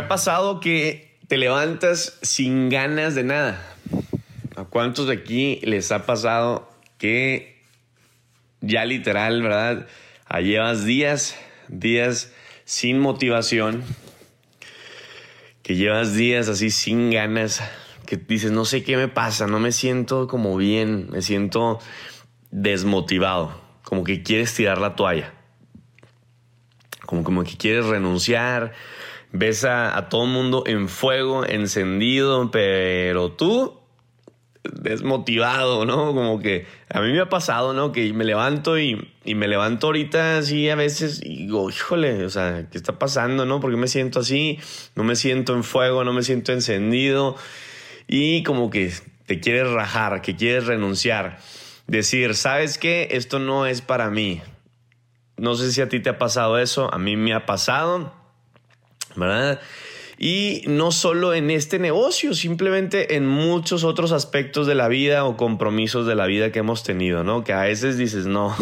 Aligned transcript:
ha 0.00 0.08
pasado 0.08 0.60
que 0.60 1.18
te 1.28 1.36
levantas 1.36 2.18
sin 2.22 2.70
ganas 2.70 3.14
de 3.14 3.22
nada? 3.22 3.62
¿A 4.56 4.64
cuántos 4.64 5.06
de 5.08 5.14
aquí 5.14 5.60
les 5.62 5.92
ha 5.92 6.06
pasado 6.06 6.70
que 6.96 7.62
ya 8.62 8.84
literal, 8.84 9.42
verdad? 9.42 9.86
llevas 10.42 10.84
días, 10.84 11.36
días 11.68 12.32
sin 12.64 12.98
motivación, 12.98 13.84
que 15.62 15.76
llevas 15.76 16.14
días 16.14 16.48
así 16.48 16.70
sin 16.70 17.10
ganas, 17.10 17.62
que 18.06 18.16
dices, 18.16 18.52
no 18.52 18.64
sé 18.64 18.82
qué 18.82 18.96
me 18.96 19.08
pasa, 19.08 19.46
no 19.46 19.60
me 19.60 19.72
siento 19.72 20.28
como 20.28 20.56
bien, 20.56 21.10
me 21.10 21.20
siento 21.20 21.78
desmotivado, 22.50 23.60
como 23.82 24.04
que 24.04 24.22
quieres 24.22 24.54
tirar 24.54 24.78
la 24.78 24.96
toalla, 24.96 25.34
como, 27.04 27.22
como 27.22 27.44
que 27.44 27.56
quieres 27.56 27.84
renunciar, 27.84 28.72
ves 29.32 29.64
a, 29.64 30.08
todo 30.08 30.24
el 30.24 30.30
mundo 30.30 30.64
en 30.66 30.88
fuego, 30.88 31.46
encendido, 31.46 32.50
pero 32.50 33.32
tú 33.32 33.78
desmotivado, 34.62 35.86
¿no? 35.86 36.14
Como 36.14 36.38
que 36.38 36.66
a 36.90 37.00
mí 37.00 37.12
me 37.12 37.20
ha 37.20 37.28
pasado, 37.28 37.72
¿no? 37.72 37.92
Que 37.92 38.12
me 38.12 38.24
levanto 38.24 38.78
y, 38.78 39.10
y, 39.24 39.34
me 39.34 39.48
levanto 39.48 39.86
ahorita 39.86 40.38
así 40.38 40.68
a 40.68 40.74
veces 40.74 41.20
y 41.24 41.38
digo, 41.38 41.70
híjole, 41.70 42.24
o 42.24 42.30
sea, 42.30 42.66
¿qué 42.70 42.76
está 42.76 42.98
pasando, 42.98 43.46
no? 43.46 43.60
Porque 43.60 43.76
me 43.76 43.88
siento 43.88 44.20
así, 44.20 44.58
no 44.94 45.04
me 45.04 45.16
siento 45.16 45.54
en 45.54 45.64
fuego, 45.64 46.04
no 46.04 46.12
me 46.12 46.22
siento 46.22 46.52
encendido 46.52 47.36
y 48.06 48.42
como 48.42 48.70
que 48.70 48.92
te 49.26 49.40
quieres 49.40 49.70
rajar, 49.70 50.22
que 50.22 50.36
quieres 50.36 50.66
renunciar. 50.66 51.38
Decir, 51.86 52.34
¿sabes 52.34 52.78
qué? 52.78 53.08
Esto 53.12 53.38
no 53.38 53.66
es 53.66 53.80
para 53.80 54.10
mí. 54.10 54.42
No 55.36 55.54
sé 55.54 55.72
si 55.72 55.80
a 55.80 55.88
ti 55.88 56.00
te 56.00 56.10
ha 56.10 56.18
pasado 56.18 56.58
eso, 56.58 56.92
a 56.92 56.98
mí 56.98 57.16
me 57.16 57.32
ha 57.32 57.46
pasado, 57.46 58.12
¿verdad? 59.16 59.60
Y 60.22 60.64
no 60.66 60.92
solo 60.92 61.32
en 61.32 61.50
este 61.50 61.78
negocio, 61.78 62.34
simplemente 62.34 63.16
en 63.16 63.26
muchos 63.26 63.84
otros 63.84 64.12
aspectos 64.12 64.66
de 64.66 64.74
la 64.74 64.86
vida 64.86 65.24
o 65.24 65.38
compromisos 65.38 66.06
de 66.06 66.14
la 66.14 66.26
vida 66.26 66.52
que 66.52 66.58
hemos 66.58 66.82
tenido, 66.82 67.24
¿no? 67.24 67.42
Que 67.42 67.54
a 67.54 67.62
veces 67.62 67.96
dices, 67.96 68.26
no, 68.26 68.54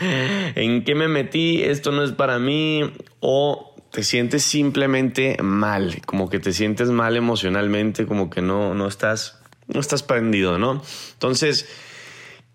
¿en 0.56 0.82
qué 0.82 0.96
me 0.96 1.06
metí? 1.06 1.62
Esto 1.62 1.92
no 1.92 2.02
es 2.02 2.10
para 2.10 2.40
mí. 2.40 2.82
O 3.20 3.76
te 3.92 4.02
sientes 4.02 4.42
simplemente 4.42 5.36
mal, 5.40 6.02
como 6.04 6.28
que 6.28 6.40
te 6.40 6.52
sientes 6.52 6.90
mal 6.90 7.16
emocionalmente, 7.16 8.06
como 8.06 8.28
que 8.28 8.42
no, 8.42 8.74
no 8.74 8.88
estás, 8.88 9.40
no 9.68 9.78
estás 9.78 10.02
prendido, 10.02 10.58
¿no? 10.58 10.82
Entonces, 11.12 11.68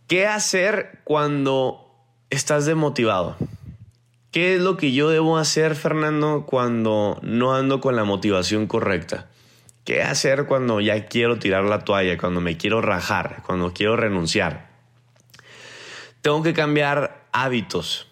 ¿qué 0.07 0.27
hacer 0.27 0.99
cuando 1.05 1.95
estás 2.29 2.65
demotivado? 2.65 3.37
¿Qué 4.31 4.55
es 4.55 4.61
lo 4.61 4.77
que 4.77 4.91
yo 4.91 5.09
debo 5.09 5.39
hacer, 5.39 5.75
Fernando, 5.75 6.45
cuando 6.45 7.19
no 7.23 7.55
ando 7.55 7.81
con 7.81 7.95
la 7.95 8.03
motivación 8.03 8.67
correcta? 8.67 9.27
¿Qué 9.85 10.03
hacer 10.03 10.45
cuando 10.45 10.79
ya 10.81 11.07
quiero 11.07 11.39
tirar 11.39 11.63
la 11.63 11.79
toalla, 11.79 12.15
cuando 12.15 12.39
me 12.39 12.55
quiero 12.55 12.79
rajar, 12.79 13.41
cuando 13.43 13.73
quiero 13.73 13.95
renunciar? 13.95 14.69
Tengo 16.21 16.43
que 16.43 16.53
cambiar 16.53 17.25
hábitos. 17.31 18.07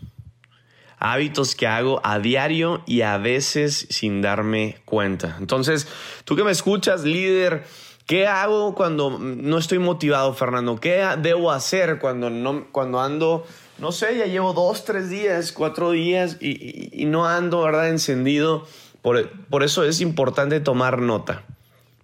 Hábitos 0.97 1.53
que 1.53 1.67
hago 1.67 2.01
a 2.03 2.17
diario 2.17 2.81
y 2.87 3.01
a 3.01 3.19
veces 3.19 3.85
sin 3.91 4.23
darme 4.23 4.81
cuenta. 4.85 5.37
Entonces, 5.39 5.87
tú 6.25 6.35
que 6.35 6.43
me 6.43 6.49
escuchas, 6.49 7.03
líder, 7.03 7.63
¿qué 8.07 8.25
hago 8.25 8.73
cuando 8.73 9.19
no 9.19 9.59
estoy 9.59 9.77
motivado, 9.77 10.33
Fernando? 10.33 10.77
¿Qué 10.77 11.07
debo 11.21 11.51
hacer 11.51 11.99
cuando, 11.99 12.31
no, 12.31 12.65
cuando 12.71 12.99
ando 12.99 13.45
no 13.79 13.91
sé, 13.91 14.17
ya 14.17 14.25
llevo 14.25 14.53
dos, 14.53 14.85
tres 14.85 15.09
días, 15.09 15.51
cuatro 15.51 15.91
días 15.91 16.37
y, 16.41 17.05
no 17.05 17.25
ando, 17.25 17.61
¿verdad? 17.61 17.89
Encendido. 17.89 18.65
Por, 19.01 19.29
por, 19.49 19.63
eso 19.63 19.83
es 19.83 20.01
importante 20.01 20.59
tomar 20.59 20.99
nota. 20.99 21.43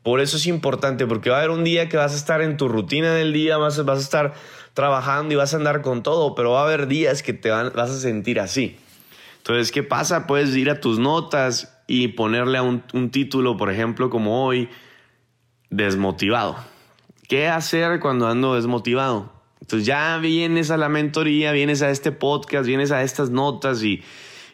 Por 0.03 0.19
eso 0.19 0.37
es 0.37 0.45
importante, 0.47 1.07
porque 1.07 1.29
va 1.29 1.37
a 1.37 1.39
haber 1.39 1.51
un 1.51 1.63
día 1.63 1.89
que 1.89 1.97
vas 1.97 2.13
a 2.13 2.17
estar 2.17 2.41
en 2.41 2.57
tu 2.57 2.67
rutina 2.67 3.13
del 3.13 3.33
día, 3.33 3.57
vas, 3.57 3.83
vas 3.85 3.99
a 3.99 4.01
estar 4.01 4.33
trabajando 4.73 5.33
y 5.33 5.37
vas 5.37 5.53
a 5.53 5.57
andar 5.57 5.81
con 5.81 6.03
todo, 6.03 6.35
pero 6.35 6.51
va 6.51 6.61
a 6.61 6.65
haber 6.65 6.87
días 6.87 7.23
que 7.23 7.33
te 7.33 7.49
vas 7.49 7.89
a 7.89 7.99
sentir 7.99 8.39
así. 8.39 8.77
Entonces, 9.37 9.71
¿qué 9.71 9.83
pasa? 9.83 10.27
Puedes 10.27 10.55
ir 10.55 10.69
a 10.69 10.79
tus 10.79 10.99
notas 10.99 11.73
y 11.87 12.09
ponerle 12.09 12.57
a 12.57 12.63
un 12.63 13.09
título, 13.11 13.57
por 13.57 13.71
ejemplo, 13.71 14.09
como 14.09 14.45
hoy, 14.45 14.69
desmotivado. 15.69 16.55
¿Qué 17.27 17.47
hacer 17.47 17.99
cuando 17.99 18.27
ando 18.27 18.55
desmotivado? 18.55 19.42
Entonces 19.63 19.87
ya 19.87 20.17
vienes 20.17 20.71
a 20.71 20.77
la 20.77 20.89
mentoría, 20.89 21.53
vienes 21.53 21.81
a 21.83 21.89
este 21.89 22.11
podcast, 22.11 22.67
vienes 22.67 22.91
a 22.91 23.01
estas 23.01 23.29
notas 23.29 23.81
y, 23.81 24.03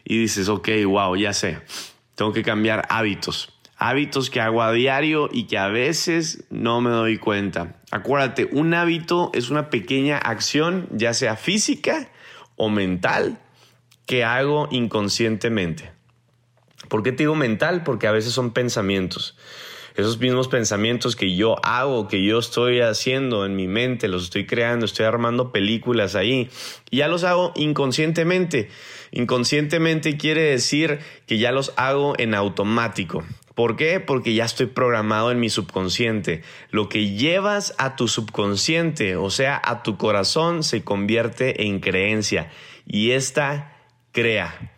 dices, 0.04 0.48
ok, 0.48 0.68
wow, 0.86 1.16
ya 1.16 1.32
sé, 1.32 1.58
tengo 2.14 2.32
que 2.32 2.44
cambiar 2.44 2.86
hábitos. 2.90 3.52
Hábitos 3.76 4.30
que 4.30 4.40
hago 4.40 4.62
a 4.62 4.70
diario 4.70 5.28
y 5.32 5.48
que 5.48 5.58
a 5.58 5.66
veces 5.66 6.44
no 6.48 6.80
me 6.80 6.90
doy 6.90 7.18
cuenta. 7.18 7.80
Acuérdate, 7.90 8.48
un 8.52 8.72
hábito 8.72 9.32
es 9.34 9.50
una 9.50 9.68
pequeña 9.68 10.16
acción, 10.16 10.86
ya 10.92 11.12
sea 11.12 11.34
física 11.34 12.08
o 12.54 12.68
mental, 12.68 13.40
que 14.06 14.22
hago 14.22 14.68
inconscientemente. 14.70 15.90
¿Por 16.88 17.02
qué 17.02 17.10
te 17.10 17.24
digo 17.24 17.34
mental? 17.34 17.82
Porque 17.82 18.06
a 18.06 18.12
veces 18.12 18.32
son 18.32 18.52
pensamientos 18.52 19.36
esos 20.00 20.18
mismos 20.18 20.48
pensamientos 20.48 21.16
que 21.16 21.34
yo 21.34 21.56
hago, 21.64 22.08
que 22.08 22.24
yo 22.24 22.38
estoy 22.38 22.80
haciendo 22.80 23.46
en 23.46 23.56
mi 23.56 23.66
mente, 23.66 24.08
los 24.08 24.24
estoy 24.24 24.46
creando, 24.46 24.86
estoy 24.86 25.06
armando 25.06 25.52
películas 25.52 26.14
ahí, 26.14 26.48
y 26.90 26.98
ya 26.98 27.08
los 27.08 27.24
hago 27.24 27.52
inconscientemente. 27.56 28.68
Inconscientemente 29.12 30.16
quiere 30.16 30.42
decir 30.42 31.00
que 31.26 31.38
ya 31.38 31.52
los 31.52 31.72
hago 31.76 32.14
en 32.18 32.34
automático. 32.34 33.24
¿Por 33.54 33.76
qué? 33.76 34.00
Porque 34.00 34.34
ya 34.34 34.44
estoy 34.44 34.66
programado 34.66 35.30
en 35.30 35.40
mi 35.40 35.50
subconsciente. 35.50 36.42
Lo 36.70 36.88
que 36.88 37.10
llevas 37.10 37.74
a 37.78 37.96
tu 37.96 38.08
subconsciente, 38.08 39.16
o 39.16 39.28
sea, 39.28 39.60
a 39.62 39.82
tu 39.82 39.98
corazón, 39.98 40.62
se 40.62 40.82
convierte 40.82 41.66
en 41.66 41.80
creencia. 41.80 42.50
Y 42.86 43.10
esta 43.10 43.76
crea, 44.12 44.72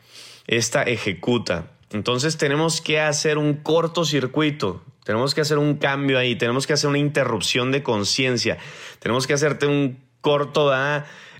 esta 0.47 0.83
ejecuta. 0.83 1.71
Entonces 1.91 2.39
tenemos 2.39 2.81
que 2.81 3.01
hacer 3.01 3.39
un 3.39 3.55
cortocircuito. 3.55 4.83
Tenemos 5.05 5.35
que 5.35 5.41
hacer 5.41 5.59
un 5.59 5.77
cambio 5.77 6.19
ahí, 6.19 6.37
tenemos 6.37 6.67
que 6.67 6.75
hacer 6.75 6.89
una 6.89 6.99
interrupción 6.99 7.73
de 7.73 7.83
conciencia, 7.83 8.59
tenemos 9.01 9.27
que 9.27 9.35
hacerte 9.35 9.67
un 9.67 9.99
corto 10.21 10.73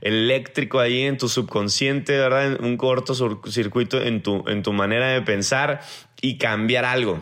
eléctrico 0.01 0.81
ahí 0.81 1.03
en 1.03 1.17
tu 1.17 1.29
subconsciente, 1.29 2.19
¿verdad? 2.19 2.61
Un 2.61 2.77
corto 2.77 3.15
circuito 3.49 4.01
en 4.03 4.23
tu, 4.23 4.45
en 4.49 4.63
tu 4.63 4.73
manera 4.73 5.09
de 5.09 5.23
pensar 5.23 5.81
y 6.21 6.39
cambiar 6.39 6.85
algo. 6.85 7.21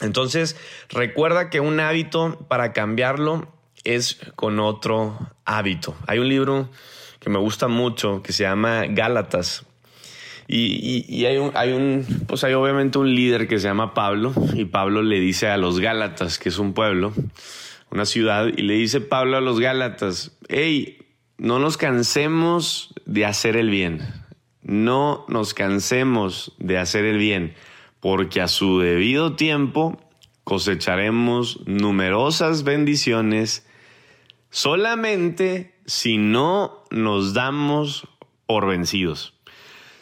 Entonces, 0.00 0.56
recuerda 0.88 1.50
que 1.50 1.60
un 1.60 1.78
hábito 1.78 2.38
para 2.48 2.72
cambiarlo 2.72 3.52
es 3.84 4.18
con 4.34 4.60
otro 4.60 5.18
hábito. 5.44 5.94
Hay 6.06 6.18
un 6.18 6.28
libro 6.28 6.70
que 7.18 7.28
me 7.28 7.38
gusta 7.38 7.68
mucho 7.68 8.22
que 8.22 8.32
se 8.32 8.44
llama 8.44 8.84
Gálatas 8.88 9.66
y, 10.52 11.26
hay, 11.26 11.38
un, 11.38 11.52
hay 11.54 11.72
un, 11.72 12.04
pues 12.26 12.42
hay 12.42 12.54
obviamente 12.54 12.98
un 12.98 13.14
líder 13.14 13.46
que 13.46 13.60
se 13.60 13.68
llama 13.68 13.94
Pablo 13.94 14.32
y 14.54 14.64
Pablo 14.64 15.00
le 15.00 15.20
dice 15.20 15.46
a 15.46 15.56
los 15.56 15.78
Gálatas, 15.78 16.40
que 16.40 16.48
es 16.48 16.58
un 16.58 16.72
pueblo, 16.72 17.12
una 17.92 18.04
ciudad, 18.04 18.48
y 18.56 18.62
le 18.62 18.74
dice 18.74 19.00
Pablo 19.00 19.36
a 19.36 19.40
los 19.40 19.60
Gálatas, 19.60 20.36
hey, 20.48 20.98
no 21.38 21.60
nos 21.60 21.76
cansemos 21.76 22.92
de 23.06 23.26
hacer 23.26 23.56
el 23.56 23.70
bien, 23.70 24.00
no 24.62 25.24
nos 25.28 25.54
cansemos 25.54 26.56
de 26.58 26.78
hacer 26.78 27.04
el 27.04 27.18
bien, 27.18 27.54
porque 28.00 28.40
a 28.40 28.48
su 28.48 28.80
debido 28.80 29.36
tiempo 29.36 30.00
cosecharemos 30.42 31.60
numerosas 31.66 32.64
bendiciones 32.64 33.64
solamente 34.50 35.76
si 35.86 36.18
no 36.18 36.82
nos 36.90 37.34
damos 37.34 38.08
por 38.46 38.66
vencidos. 38.66 39.39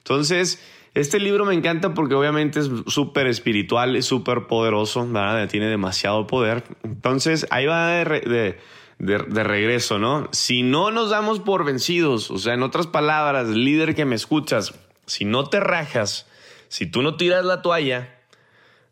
Entonces, 0.08 0.58
este 0.94 1.20
libro 1.20 1.44
me 1.44 1.52
encanta 1.52 1.92
porque 1.92 2.14
obviamente 2.14 2.60
es 2.60 2.70
súper 2.86 3.26
espiritual, 3.26 3.94
es 3.94 4.06
súper 4.06 4.46
poderoso, 4.46 5.06
¿verdad? 5.06 5.46
Tiene 5.48 5.66
demasiado 5.66 6.26
poder. 6.26 6.64
Entonces, 6.82 7.46
ahí 7.50 7.66
va 7.66 7.88
de, 7.88 8.56
regreso, 8.98 9.98
¿no? 9.98 10.26
Si 10.32 10.62
no 10.62 10.90
nos 10.90 11.10
damos 11.10 11.40
por 11.40 11.66
vencidos, 11.66 12.30
o 12.30 12.38
sea, 12.38 12.54
en 12.54 12.62
otras 12.62 12.86
palabras, 12.86 13.48
líder 13.48 13.94
que 13.94 14.06
me 14.06 14.14
escuchas, 14.16 14.72
si 15.04 15.26
no 15.26 15.44
te 15.50 15.60
rajas, 15.60 16.26
si 16.68 16.86
tú 16.86 17.02
no 17.02 17.16
tiras 17.16 17.44
la 17.44 17.60
toalla, 17.60 18.16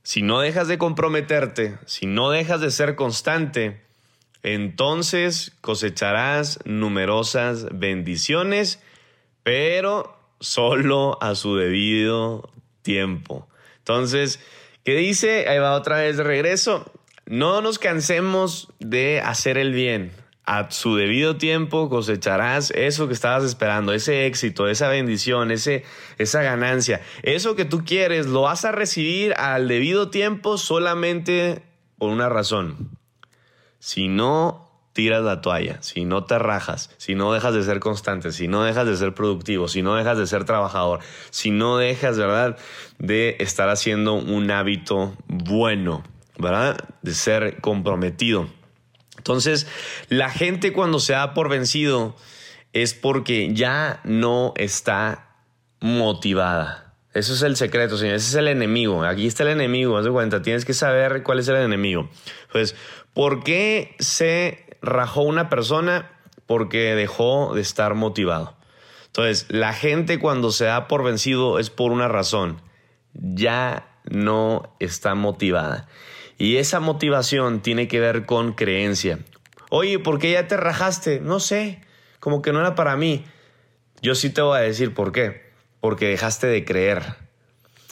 si 0.02 0.20
no 0.20 0.40
dejas 0.40 0.68
de 0.68 0.76
comprometerte, 0.76 1.78
si 1.86 2.04
no 2.04 2.28
dejas 2.28 2.60
de 2.60 2.70
ser 2.70 2.94
constante, 2.94 3.80
entonces 4.42 5.56
cosecharás 5.62 6.58
numerosas 6.66 7.68
bendiciones, 7.72 8.82
pero 9.42 10.15
solo 10.40 11.18
a 11.20 11.34
su 11.34 11.56
debido 11.56 12.50
tiempo. 12.82 13.48
Entonces, 13.78 14.40
¿qué 14.84 14.94
dice? 14.94 15.48
Ahí 15.48 15.58
va 15.58 15.74
otra 15.74 15.98
vez 15.98 16.16
de 16.16 16.24
regreso. 16.24 16.90
No 17.26 17.60
nos 17.60 17.78
cansemos 17.78 18.68
de 18.78 19.20
hacer 19.20 19.58
el 19.58 19.72
bien. 19.72 20.12
a 20.48 20.70
su 20.70 20.94
debido 20.94 21.36
tiempo 21.36 21.88
cosecharás 21.88 22.70
eso 22.70 23.08
que 23.08 23.14
estabas 23.14 23.42
esperando, 23.42 23.92
ese 23.92 24.26
éxito, 24.26 24.68
esa 24.68 24.88
bendición, 24.88 25.50
ese, 25.50 25.84
esa 26.18 26.40
ganancia. 26.42 27.00
Eso 27.24 27.56
que 27.56 27.64
tú 27.64 27.84
quieres 27.84 28.26
lo 28.26 28.42
vas 28.42 28.64
a 28.64 28.70
recibir 28.70 29.34
al 29.34 29.66
debido 29.66 30.08
tiempo 30.08 30.56
solamente 30.56 31.62
por 31.98 32.10
una 32.10 32.28
razón. 32.28 32.96
Si 33.80 34.06
no 34.06 34.65
tiras 34.96 35.22
la 35.22 35.42
toalla, 35.42 35.76
si 35.82 36.06
no 36.06 36.24
te 36.24 36.38
rajas, 36.38 36.90
si 36.96 37.14
no 37.14 37.30
dejas 37.34 37.52
de 37.52 37.62
ser 37.62 37.80
constante, 37.80 38.32
si 38.32 38.48
no 38.48 38.64
dejas 38.64 38.86
de 38.86 38.96
ser 38.96 39.12
productivo, 39.12 39.68
si 39.68 39.82
no 39.82 39.94
dejas 39.94 40.16
de 40.16 40.26
ser 40.26 40.46
trabajador, 40.46 41.00
si 41.28 41.50
no 41.50 41.76
dejas, 41.76 42.16
¿verdad?, 42.16 42.56
de 42.98 43.36
estar 43.38 43.68
haciendo 43.68 44.14
un 44.14 44.50
hábito 44.50 45.14
bueno, 45.28 46.02
¿verdad?, 46.38 46.78
de 47.02 47.12
ser 47.12 47.60
comprometido. 47.60 48.48
Entonces, 49.18 49.66
la 50.08 50.30
gente 50.30 50.72
cuando 50.72 50.98
se 50.98 51.12
da 51.12 51.34
por 51.34 51.50
vencido 51.50 52.16
es 52.72 52.94
porque 52.94 53.52
ya 53.52 54.00
no 54.04 54.54
está 54.56 55.36
motivada. 55.80 56.94
Eso 57.12 57.34
es 57.34 57.42
el 57.42 57.56
secreto, 57.56 57.98
señor. 57.98 58.14
Ese 58.14 58.28
es 58.28 58.34
el 58.34 58.48
enemigo. 58.48 59.04
Aquí 59.04 59.26
está 59.26 59.42
el 59.42 59.50
enemigo. 59.50 59.98
Haz 59.98 60.04
de 60.06 60.10
cuenta. 60.10 60.42
Tienes 60.42 60.64
que 60.64 60.74
saber 60.74 61.22
cuál 61.22 61.38
es 61.38 61.48
el 61.48 61.56
enemigo. 61.56 62.08
Pues, 62.52 62.74
¿por 63.14 63.42
qué 63.42 63.94
se 63.98 64.65
rajó 64.86 65.22
una 65.22 65.48
persona? 65.48 66.10
Porque 66.46 66.94
dejó 66.94 67.54
de 67.54 67.60
estar 67.60 67.94
motivado. 67.94 68.56
Entonces, 69.06 69.46
la 69.48 69.72
gente 69.72 70.18
cuando 70.18 70.50
se 70.52 70.66
da 70.66 70.88
por 70.88 71.02
vencido 71.02 71.58
es 71.58 71.70
por 71.70 71.92
una 71.92 72.08
razón. 72.08 72.60
Ya 73.12 73.88
no 74.04 74.74
está 74.78 75.14
motivada. 75.14 75.88
Y 76.38 76.56
esa 76.56 76.80
motivación 76.80 77.60
tiene 77.60 77.88
que 77.88 78.00
ver 78.00 78.26
con 78.26 78.52
creencia. 78.52 79.20
Oye, 79.70 79.98
¿por 79.98 80.18
qué 80.18 80.32
ya 80.32 80.46
te 80.46 80.56
rajaste? 80.56 81.20
No 81.20 81.40
sé, 81.40 81.80
como 82.20 82.42
que 82.42 82.52
no 82.52 82.60
era 82.60 82.74
para 82.74 82.96
mí. 82.96 83.24
Yo 84.02 84.14
sí 84.14 84.30
te 84.30 84.42
voy 84.42 84.58
a 84.58 84.62
decir 84.62 84.94
por 84.94 85.12
qué. 85.12 85.50
Porque 85.80 86.08
dejaste 86.08 86.46
de 86.46 86.64
creer. 86.64 87.16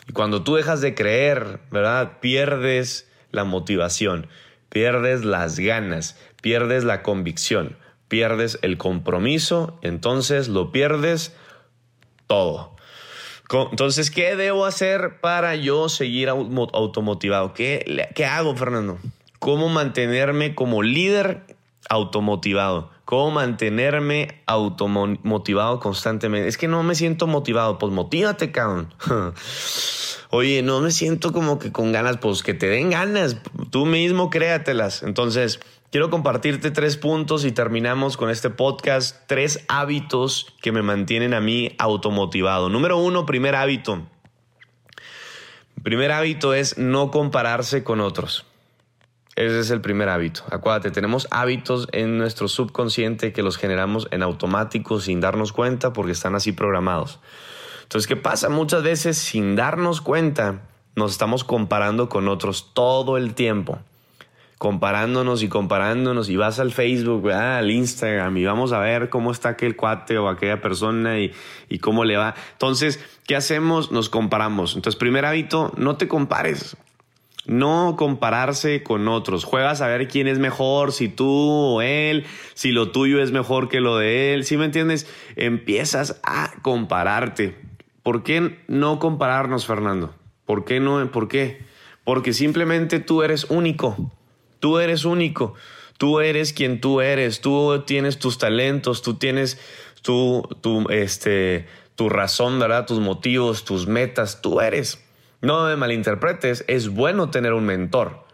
Y 0.06 0.12
cuando 0.12 0.44
tú 0.44 0.56
dejas 0.56 0.80
de 0.80 0.94
creer, 0.94 1.60
¿verdad? 1.70 2.18
Pierdes 2.20 3.08
la 3.30 3.44
motivación, 3.44 4.28
pierdes 4.74 5.24
las 5.24 5.58
ganas, 5.58 6.18
pierdes 6.42 6.82
la 6.82 7.02
convicción, 7.04 7.76
pierdes 8.08 8.58
el 8.60 8.76
compromiso, 8.76 9.78
entonces 9.82 10.48
lo 10.48 10.72
pierdes 10.72 11.34
todo. 12.26 12.74
Entonces, 13.70 14.10
¿qué 14.10 14.34
debo 14.34 14.66
hacer 14.66 15.20
para 15.20 15.54
yo 15.54 15.88
seguir 15.88 16.28
automotivado? 16.28 17.54
¿Qué, 17.54 18.08
¿Qué 18.16 18.24
hago, 18.24 18.56
Fernando? 18.56 18.98
¿Cómo 19.38 19.68
mantenerme 19.68 20.56
como 20.56 20.82
líder 20.82 21.56
automotivado? 21.88 22.90
¿Cómo 23.04 23.30
mantenerme 23.32 24.42
automotivado 24.46 25.78
constantemente? 25.78 26.48
Es 26.48 26.56
que 26.56 26.68
no 26.68 26.82
me 26.82 26.94
siento 26.94 27.26
motivado. 27.26 27.78
Pues 27.78 27.92
motívate, 27.92 28.50
cabrón. 28.50 28.94
Oye, 30.30 30.62
no 30.62 30.80
me 30.80 30.90
siento 30.90 31.32
como 31.32 31.58
que 31.58 31.70
con 31.70 31.92
ganas. 31.92 32.16
Pues 32.16 32.42
que 32.42 32.54
te 32.54 32.66
den 32.66 32.90
ganas. 32.90 33.36
Tú 33.70 33.84
mismo 33.84 34.30
créatelas. 34.30 35.02
Entonces, 35.02 35.60
Quiero 35.94 36.10
compartirte 36.10 36.72
tres 36.72 36.96
puntos 36.96 37.44
y 37.44 37.52
terminamos 37.52 38.16
con 38.16 38.28
este 38.28 38.50
podcast, 38.50 39.28
tres 39.28 39.64
hábitos 39.68 40.52
que 40.60 40.72
me 40.72 40.82
mantienen 40.82 41.34
a 41.34 41.40
mí 41.40 41.76
automotivado. 41.78 42.68
Número 42.68 42.98
uno, 42.98 43.26
primer 43.26 43.54
hábito. 43.54 44.02
primer 45.84 46.10
hábito 46.10 46.52
es 46.52 46.78
no 46.78 47.12
compararse 47.12 47.84
con 47.84 48.00
otros. 48.00 48.44
Ese 49.36 49.58
es 49.60 49.70
el 49.70 49.80
primer 49.80 50.08
hábito. 50.08 50.42
Acuérdate, 50.50 50.90
tenemos 50.90 51.26
hábitos 51.30 51.88
en 51.92 52.18
nuestro 52.18 52.46
subconsciente 52.46 53.32
que 53.32 53.42
los 53.42 53.56
generamos 53.56 54.06
en 54.12 54.22
automático 54.22 55.00
sin 55.00 55.20
darnos 55.20 55.52
cuenta 55.52 55.92
porque 55.92 56.12
están 56.12 56.34
así 56.34 56.52
programados. 56.52 57.20
Entonces, 57.82 58.06
¿qué 58.06 58.16
pasa? 58.16 58.48
Muchas 58.48 58.82
veces 58.82 59.18
sin 59.18 59.56
darnos 59.56 60.00
cuenta 60.00 60.62
nos 60.94 61.12
estamos 61.12 61.42
comparando 61.42 62.08
con 62.08 62.28
otros 62.28 62.72
todo 62.74 63.16
el 63.16 63.34
tiempo 63.34 63.80
comparándonos 64.58 65.42
y 65.42 65.48
comparándonos 65.48 66.30
y 66.30 66.36
vas 66.36 66.58
al 66.58 66.72
Facebook, 66.72 67.30
al 67.30 67.70
Instagram 67.70 68.34
y 68.38 68.46
vamos 68.46 68.72
a 68.72 68.78
ver 68.78 69.10
cómo 69.10 69.30
está 69.30 69.50
aquel 69.50 69.76
cuate 69.76 70.16
o 70.16 70.28
aquella 70.28 70.62
persona 70.62 71.18
y, 71.18 71.32
y, 71.68 71.80
cómo 71.80 72.06
le 72.06 72.16
va. 72.16 72.34
Entonces, 72.52 72.98
¿qué 73.26 73.36
hacemos? 73.36 73.92
Nos 73.92 74.08
comparamos. 74.08 74.74
Entonces, 74.74 74.98
primer 74.98 75.26
hábito, 75.26 75.70
no 75.76 75.96
te 75.96 76.08
compares. 76.08 76.78
No 77.46 77.96
compararse 77.98 78.82
con 78.82 79.06
otros. 79.06 79.44
Juegas 79.44 79.82
a 79.82 79.88
ver 79.88 80.08
quién 80.08 80.28
es 80.28 80.38
mejor, 80.38 80.92
si 80.92 81.08
tú 81.08 81.28
o 81.28 81.82
él, 81.82 82.24
si 82.54 82.72
lo 82.72 82.90
tuyo 82.90 83.22
es 83.22 83.32
mejor 83.32 83.68
que 83.68 83.80
lo 83.80 83.98
de 83.98 84.32
él. 84.32 84.44
¿Sí 84.44 84.56
me 84.56 84.64
entiendes? 84.64 85.06
Empiezas 85.36 86.20
a 86.22 86.54
compararte. 86.62 87.54
¿Por 88.02 88.22
qué 88.22 88.58
no 88.66 88.98
compararnos, 88.98 89.66
Fernando? 89.66 90.14
¿Por 90.46 90.64
qué 90.64 90.80
no? 90.80 91.10
¿Por 91.10 91.28
qué? 91.28 91.64
Porque 92.04 92.32
simplemente 92.32 92.98
tú 92.98 93.22
eres 93.22 93.44
único. 93.44 94.12
Tú 94.60 94.78
eres 94.78 95.04
único. 95.04 95.54
Tú 95.98 96.20
eres 96.20 96.54
quien 96.54 96.80
tú 96.80 97.02
eres. 97.02 97.42
Tú 97.42 97.82
tienes 97.86 98.18
tus 98.18 98.38
talentos. 98.38 99.02
Tú 99.02 99.14
tienes 99.14 99.58
tu, 100.02 100.48
tu, 100.62 100.88
este, 100.88 101.66
tu 101.94 102.08
razón, 102.08 102.58
¿verdad? 102.58 102.86
Tus 102.86 103.00
motivos, 103.00 103.64
tus 103.66 103.86
metas. 103.86 104.40
Tú 104.40 104.60
eres. 104.60 105.03
No 105.44 105.66
me 105.66 105.76
malinterpretes. 105.76 106.64
Es 106.68 106.88
bueno 106.88 107.30
tener 107.30 107.52
un 107.52 107.64
mentor. 107.64 108.24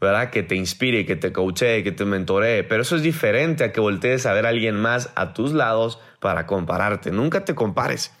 ¿verdad? 0.00 0.30
Que 0.30 0.42
te 0.42 0.56
inspire, 0.56 1.06
que 1.06 1.16
te 1.16 1.32
coachee, 1.32 1.82
que 1.82 1.92
te 1.92 2.04
mentoree. 2.04 2.64
Pero 2.64 2.82
eso 2.82 2.96
es 2.96 3.02
diferente 3.02 3.64
a 3.64 3.72
que 3.72 3.80
voltees 3.80 4.26
a 4.26 4.32
ver 4.32 4.46
a 4.46 4.50
alguien 4.50 4.76
más 4.76 5.10
a 5.14 5.32
tus 5.32 5.52
lados 5.52 5.98
para 6.20 6.46
compararte. 6.46 7.10
Nunca 7.10 7.44
te 7.44 7.54
compares. 7.54 8.12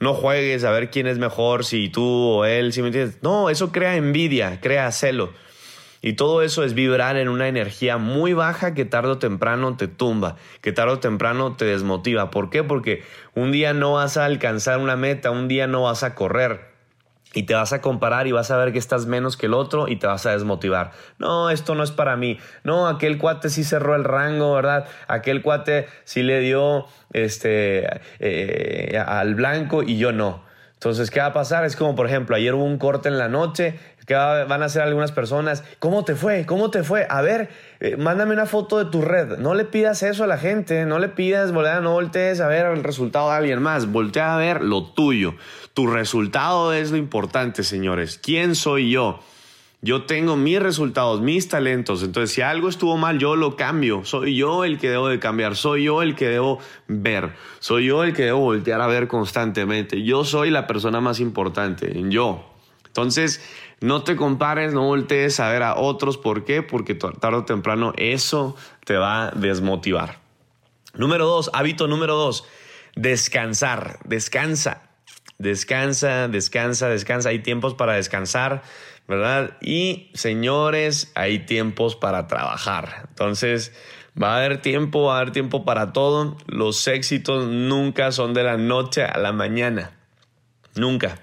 No 0.00 0.14
juegues 0.14 0.64
a 0.64 0.70
ver 0.70 0.90
quién 0.90 1.06
es 1.06 1.18
mejor, 1.18 1.64
si 1.64 1.88
tú 1.88 2.04
o 2.04 2.44
él, 2.44 2.72
si 2.72 2.80
me 2.80 2.88
entiendes. 2.88 3.22
No, 3.22 3.50
eso 3.50 3.70
crea 3.70 3.96
envidia, 3.96 4.60
crea 4.60 4.90
celo. 4.90 5.32
Y 6.00 6.14
todo 6.14 6.42
eso 6.42 6.64
es 6.64 6.74
vibrar 6.74 7.16
en 7.16 7.28
una 7.28 7.46
energía 7.46 7.96
muy 7.98 8.32
baja 8.32 8.74
que 8.74 8.84
tarde 8.84 9.10
o 9.10 9.18
temprano 9.18 9.76
te 9.76 9.86
tumba, 9.86 10.34
que 10.60 10.72
tarde 10.72 10.94
o 10.94 10.98
temprano 10.98 11.54
te 11.54 11.66
desmotiva. 11.66 12.32
¿Por 12.32 12.50
qué? 12.50 12.64
Porque 12.64 13.04
un 13.36 13.52
día 13.52 13.72
no 13.72 13.92
vas 13.92 14.16
a 14.16 14.24
alcanzar 14.24 14.78
una 14.78 14.96
meta, 14.96 15.30
un 15.30 15.46
día 15.46 15.68
no 15.68 15.82
vas 15.82 16.02
a 16.02 16.16
correr. 16.16 16.71
Y 17.34 17.44
te 17.44 17.54
vas 17.54 17.72
a 17.72 17.80
comparar 17.80 18.26
y 18.26 18.32
vas 18.32 18.50
a 18.50 18.56
ver 18.56 18.72
que 18.72 18.78
estás 18.78 19.06
menos 19.06 19.36
que 19.36 19.46
el 19.46 19.54
otro 19.54 19.88
y 19.88 19.96
te 19.96 20.06
vas 20.06 20.26
a 20.26 20.32
desmotivar. 20.32 20.92
No, 21.18 21.50
esto 21.50 21.74
no 21.74 21.82
es 21.82 21.90
para 21.90 22.16
mí. 22.16 22.38
No, 22.64 22.86
aquel 22.86 23.18
cuate 23.18 23.48
sí 23.48 23.64
cerró 23.64 23.94
el 23.94 24.04
rango, 24.04 24.52
¿verdad? 24.54 24.86
Aquel 25.08 25.42
cuate 25.42 25.86
sí 26.04 26.22
le 26.22 26.40
dio 26.40 26.86
este, 27.12 28.00
eh, 28.18 29.02
al 29.04 29.34
blanco 29.34 29.82
y 29.82 29.98
yo 29.98 30.12
no. 30.12 30.51
Entonces, 30.82 31.12
¿qué 31.12 31.20
va 31.20 31.26
a 31.26 31.32
pasar? 31.32 31.64
Es 31.64 31.76
como, 31.76 31.94
por 31.94 32.08
ejemplo, 32.08 32.34
ayer 32.34 32.54
hubo 32.54 32.64
un 32.64 32.76
corte 32.76 33.08
en 33.08 33.16
la 33.16 33.28
noche, 33.28 33.78
que 34.04 34.14
van 34.14 34.62
a 34.62 34.64
hacer 34.64 34.82
algunas 34.82 35.12
personas. 35.12 35.62
¿Cómo 35.78 36.04
te 36.04 36.16
fue? 36.16 36.44
¿Cómo 36.44 36.72
te 36.72 36.82
fue? 36.82 37.06
A 37.08 37.22
ver, 37.22 37.50
eh, 37.78 37.96
mándame 37.96 38.32
una 38.32 38.46
foto 38.46 38.78
de 38.78 38.90
tu 38.90 39.00
red. 39.00 39.38
No 39.38 39.54
le 39.54 39.64
pidas 39.64 40.02
eso 40.02 40.24
a 40.24 40.26
la 40.26 40.38
gente, 40.38 40.84
no 40.84 40.98
le 40.98 41.08
pidas, 41.08 41.52
no 41.52 41.92
voltees 41.92 42.40
a 42.40 42.48
ver 42.48 42.66
el 42.66 42.82
resultado 42.82 43.30
de 43.30 43.36
alguien 43.36 43.62
más, 43.62 43.92
voltea 43.92 44.34
a 44.34 44.38
ver 44.38 44.60
lo 44.60 44.82
tuyo. 44.86 45.36
Tu 45.72 45.86
resultado 45.86 46.72
es 46.72 46.90
lo 46.90 46.96
importante, 46.96 47.62
señores. 47.62 48.18
¿Quién 48.20 48.56
soy 48.56 48.90
yo? 48.90 49.20
Yo 49.84 50.04
tengo 50.04 50.36
mis 50.36 50.60
resultados, 50.60 51.20
mis 51.22 51.48
talentos. 51.48 52.04
Entonces, 52.04 52.32
si 52.32 52.40
algo 52.40 52.68
estuvo 52.68 52.96
mal, 52.96 53.18
yo 53.18 53.34
lo 53.34 53.56
cambio. 53.56 54.04
Soy 54.04 54.36
yo 54.36 54.62
el 54.62 54.78
que 54.78 54.88
debo 54.88 55.08
de 55.08 55.18
cambiar. 55.18 55.56
Soy 55.56 55.82
yo 55.84 56.02
el 56.02 56.14
que 56.14 56.28
debo 56.28 56.60
ver. 56.86 57.32
Soy 57.58 57.86
yo 57.86 58.04
el 58.04 58.12
que 58.12 58.22
debo 58.22 58.38
voltear 58.38 58.80
a 58.80 58.86
ver 58.86 59.08
constantemente. 59.08 60.04
Yo 60.04 60.24
soy 60.24 60.50
la 60.50 60.68
persona 60.68 61.00
más 61.00 61.18
importante. 61.18 61.92
Yo. 62.10 62.48
Entonces, 62.86 63.42
no 63.80 64.04
te 64.04 64.14
compares, 64.14 64.72
no 64.72 64.82
voltees 64.82 65.40
a 65.40 65.50
ver 65.50 65.64
a 65.64 65.74
otros. 65.74 66.16
¿Por 66.16 66.44
qué? 66.44 66.62
Porque 66.62 66.94
tarde 66.94 67.38
o 67.38 67.44
temprano 67.44 67.92
eso 67.96 68.54
te 68.84 68.96
va 68.96 69.26
a 69.26 69.30
desmotivar. 69.32 70.20
Número 70.94 71.26
dos, 71.26 71.50
hábito 71.54 71.88
número 71.88 72.14
dos, 72.14 72.44
descansar. 72.94 73.98
Descansa. 74.04 74.82
Descansa, 75.38 76.28
descansa, 76.28 76.88
descansa. 76.88 77.30
Hay 77.30 77.40
tiempos 77.40 77.74
para 77.74 77.94
descansar 77.94 78.62
¿verdad? 79.08 79.56
Y 79.60 80.10
señores, 80.14 81.12
hay 81.14 81.40
tiempos 81.40 81.96
para 81.96 82.26
trabajar. 82.26 83.06
Entonces, 83.08 83.72
va 84.20 84.34
a 84.34 84.36
haber 84.38 84.60
tiempo, 84.62 85.04
va 85.04 85.16
a 85.16 85.20
haber 85.20 85.32
tiempo 85.32 85.64
para 85.64 85.92
todo. 85.92 86.36
Los 86.46 86.86
éxitos 86.88 87.46
nunca 87.46 88.12
son 88.12 88.34
de 88.34 88.44
la 88.44 88.56
noche 88.56 89.04
a 89.04 89.18
la 89.18 89.32
mañana. 89.32 89.92
Nunca. 90.74 91.18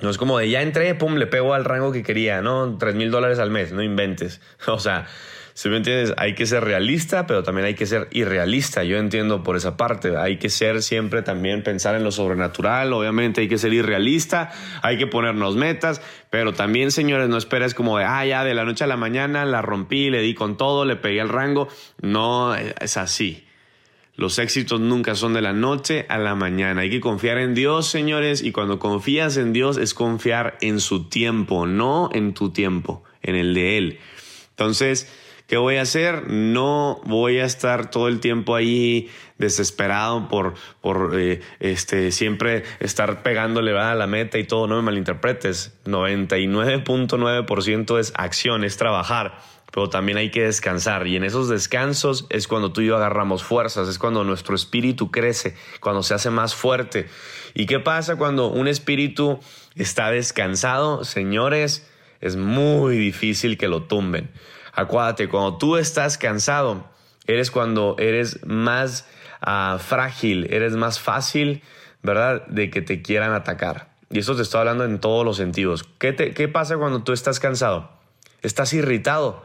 No 0.00 0.08
es 0.08 0.16
como 0.16 0.38
de 0.38 0.48
ya 0.48 0.62
entré, 0.62 0.94
pum, 0.94 1.16
le 1.16 1.26
pego 1.26 1.52
al 1.52 1.64
rango 1.64 1.92
que 1.92 2.02
quería, 2.02 2.40
¿no? 2.40 2.78
Tres 2.78 2.94
mil 2.94 3.10
dólares 3.10 3.38
al 3.38 3.50
mes, 3.50 3.72
no 3.72 3.82
inventes. 3.82 4.40
O 4.66 4.78
sea, 4.78 5.06
si 5.54 5.68
me 5.68 5.78
entiendes, 5.78 6.14
hay 6.16 6.34
que 6.34 6.46
ser 6.46 6.64
realista, 6.64 7.26
pero 7.26 7.42
también 7.42 7.66
hay 7.66 7.74
que 7.74 7.86
ser 7.86 8.08
irrealista. 8.12 8.84
Yo 8.84 8.98
entiendo 8.98 9.42
por 9.42 9.56
esa 9.56 9.76
parte. 9.76 10.16
Hay 10.16 10.38
que 10.38 10.48
ser 10.48 10.82
siempre 10.82 11.22
también 11.22 11.62
pensar 11.62 11.94
en 11.94 12.04
lo 12.04 12.12
sobrenatural. 12.12 12.92
Obviamente 12.92 13.40
hay 13.42 13.48
que 13.48 13.58
ser 13.58 13.72
irrealista, 13.72 14.52
hay 14.82 14.98
que 14.98 15.06
ponernos 15.06 15.56
metas, 15.56 16.00
pero 16.30 16.54
también, 16.54 16.90
señores, 16.90 17.28
no 17.28 17.36
esperes 17.36 17.74
como 17.74 17.98
de, 17.98 18.04
ah, 18.04 18.24
ya 18.24 18.44
de 18.44 18.54
la 18.54 18.64
noche 18.64 18.84
a 18.84 18.86
la 18.86 18.96
mañana 18.96 19.44
la 19.44 19.62
rompí, 19.62 20.10
le 20.10 20.22
di 20.22 20.34
con 20.34 20.56
todo, 20.56 20.84
le 20.84 20.96
pegué 20.96 21.20
el 21.20 21.28
rango. 21.28 21.68
No 22.00 22.54
es 22.54 22.96
así. 22.96 23.44
Los 24.20 24.38
éxitos 24.38 24.80
nunca 24.80 25.14
son 25.14 25.32
de 25.32 25.40
la 25.40 25.54
noche 25.54 26.04
a 26.10 26.18
la 26.18 26.34
mañana. 26.34 26.82
Hay 26.82 26.90
que 26.90 27.00
confiar 27.00 27.38
en 27.38 27.54
Dios, 27.54 27.86
señores, 27.86 28.42
y 28.42 28.52
cuando 28.52 28.78
confías 28.78 29.38
en 29.38 29.54
Dios 29.54 29.78
es 29.78 29.94
confiar 29.94 30.58
en 30.60 30.80
su 30.80 31.08
tiempo, 31.08 31.66
no 31.66 32.10
en 32.12 32.34
tu 32.34 32.50
tiempo, 32.50 33.02
en 33.22 33.34
el 33.34 33.54
de 33.54 33.78
Él. 33.78 33.98
Entonces, 34.50 35.10
¿qué 35.50 35.56
voy 35.56 35.76
a 35.78 35.82
hacer? 35.82 36.30
No 36.30 37.00
voy 37.04 37.40
a 37.40 37.44
estar 37.44 37.90
todo 37.90 38.06
el 38.06 38.20
tiempo 38.20 38.54
ahí 38.54 39.10
desesperado 39.36 40.28
por, 40.28 40.54
por 40.80 41.18
eh, 41.18 41.40
este, 41.58 42.12
siempre 42.12 42.62
estar 42.78 43.24
pegándole 43.24 43.76
a 43.76 43.96
la 43.96 44.06
meta 44.06 44.38
y 44.38 44.44
todo. 44.44 44.68
No 44.68 44.76
me 44.76 44.82
malinterpretes. 44.82 45.76
99.9% 45.86 47.98
es 47.98 48.12
acción, 48.14 48.62
es 48.62 48.76
trabajar 48.76 49.40
pero 49.72 49.88
también 49.88 50.18
hay 50.18 50.32
que 50.32 50.42
descansar 50.42 51.06
y 51.06 51.14
en 51.14 51.22
esos 51.22 51.48
descansos 51.48 52.26
es 52.28 52.48
cuando 52.48 52.72
tú 52.72 52.80
y 52.80 52.86
yo 52.86 52.96
agarramos 52.96 53.44
fuerzas, 53.44 53.88
es 53.88 54.00
cuando 54.00 54.24
nuestro 54.24 54.56
espíritu 54.56 55.12
crece, 55.12 55.54
cuando 55.78 56.02
se 56.02 56.12
hace 56.12 56.28
más 56.30 56.56
fuerte. 56.56 57.06
¿Y 57.54 57.66
qué 57.66 57.78
pasa 57.78 58.16
cuando 58.16 58.48
un 58.48 58.66
espíritu 58.66 59.38
está 59.76 60.10
descansado? 60.10 61.04
Señores, 61.04 61.88
es 62.20 62.34
muy 62.34 62.98
difícil 62.98 63.58
que 63.58 63.68
lo 63.68 63.84
tumben. 63.84 64.32
Acuérdate, 64.72 65.28
cuando 65.28 65.58
tú 65.58 65.76
estás 65.76 66.18
cansado, 66.18 66.84
eres 67.26 67.50
cuando 67.50 67.96
eres 67.98 68.44
más 68.46 69.06
ah, 69.40 69.78
frágil, 69.80 70.46
eres 70.52 70.76
más 70.76 71.00
fácil, 71.00 71.62
¿verdad?, 72.02 72.46
de 72.46 72.70
que 72.70 72.82
te 72.82 73.02
quieran 73.02 73.32
atacar. 73.32 73.90
Y 74.10 74.18
eso 74.18 74.34
te 74.34 74.42
estoy 74.42 74.60
hablando 74.60 74.84
en 74.84 74.98
todos 74.98 75.24
los 75.24 75.36
sentidos. 75.36 75.84
¿Qué, 75.98 76.14
¿Qué 76.14 76.48
pasa 76.48 76.76
cuando 76.76 77.02
tú 77.02 77.12
estás 77.12 77.38
cansado? 77.40 77.90
Estás 78.42 78.72
irritado 78.72 79.44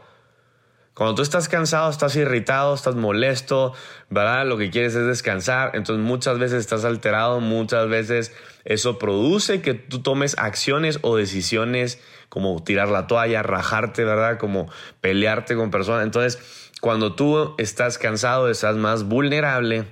cuando 0.96 1.16
tú 1.16 1.20
estás 1.20 1.50
cansado, 1.50 1.90
estás 1.90 2.16
irritado, 2.16 2.74
estás 2.74 2.94
molesto, 2.94 3.74
¿verdad? 4.08 4.46
Lo 4.46 4.56
que 4.56 4.70
quieres 4.70 4.94
es 4.94 5.06
descansar, 5.06 5.72
entonces 5.74 6.02
muchas 6.02 6.38
veces 6.38 6.60
estás 6.60 6.86
alterado, 6.86 7.40
muchas 7.40 7.86
veces 7.86 8.34
eso 8.64 8.98
produce 8.98 9.60
que 9.60 9.74
tú 9.74 10.00
tomes 10.00 10.38
acciones 10.38 10.98
o 11.02 11.14
decisiones 11.14 12.00
como 12.30 12.64
tirar 12.64 12.88
la 12.88 13.06
toalla, 13.06 13.42
rajarte, 13.42 14.04
¿verdad? 14.04 14.38
Como 14.38 14.70
pelearte 15.02 15.54
con 15.54 15.70
personas. 15.70 16.02
Entonces, 16.02 16.70
cuando 16.80 17.14
tú 17.14 17.54
estás 17.58 17.98
cansado, 17.98 18.48
estás 18.48 18.76
más 18.76 19.04
vulnerable 19.04 19.84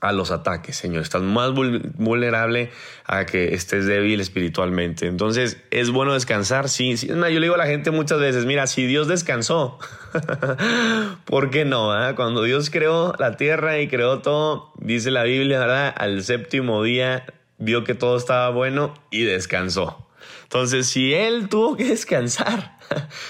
a 0.00 0.12
los 0.12 0.30
ataques, 0.30 0.76
Señor. 0.76 1.02
Estás 1.02 1.22
más 1.22 1.52
vulnerable 1.52 2.70
a 3.04 3.24
que 3.26 3.54
estés 3.54 3.86
débil 3.86 4.20
espiritualmente. 4.20 5.06
Entonces, 5.06 5.58
¿es 5.70 5.90
bueno 5.90 6.14
descansar? 6.14 6.68
Sí, 6.68 6.96
sí. 6.96 7.08
Yo 7.08 7.16
le 7.16 7.40
digo 7.40 7.54
a 7.54 7.58
la 7.58 7.66
gente 7.66 7.90
muchas 7.90 8.20
veces, 8.20 8.44
mira, 8.44 8.66
si 8.66 8.86
Dios 8.86 9.08
descansó, 9.08 9.78
¿por 11.24 11.50
qué 11.50 11.64
no? 11.64 11.92
Ah? 11.92 12.14
Cuando 12.14 12.42
Dios 12.42 12.70
creó 12.70 13.14
la 13.18 13.36
tierra 13.36 13.78
y 13.80 13.88
creó 13.88 14.20
todo, 14.20 14.72
dice 14.78 15.10
la 15.10 15.24
Biblia, 15.24 15.58
¿verdad? 15.58 15.94
Al 15.96 16.22
séptimo 16.22 16.82
día 16.82 17.24
vio 17.58 17.84
que 17.84 17.94
todo 17.94 18.16
estaba 18.16 18.50
bueno 18.50 18.94
y 19.10 19.22
descansó. 19.22 20.06
Entonces, 20.44 20.86
si 20.86 21.12
Él 21.12 21.48
tuvo 21.48 21.76
que 21.76 21.84
descansar, 21.84 22.76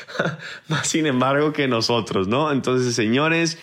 más 0.68 0.86
sin 0.86 1.06
embargo 1.06 1.52
que 1.52 1.68
nosotros, 1.68 2.28
¿no? 2.28 2.52
Entonces, 2.52 2.94
señores, 2.94 3.58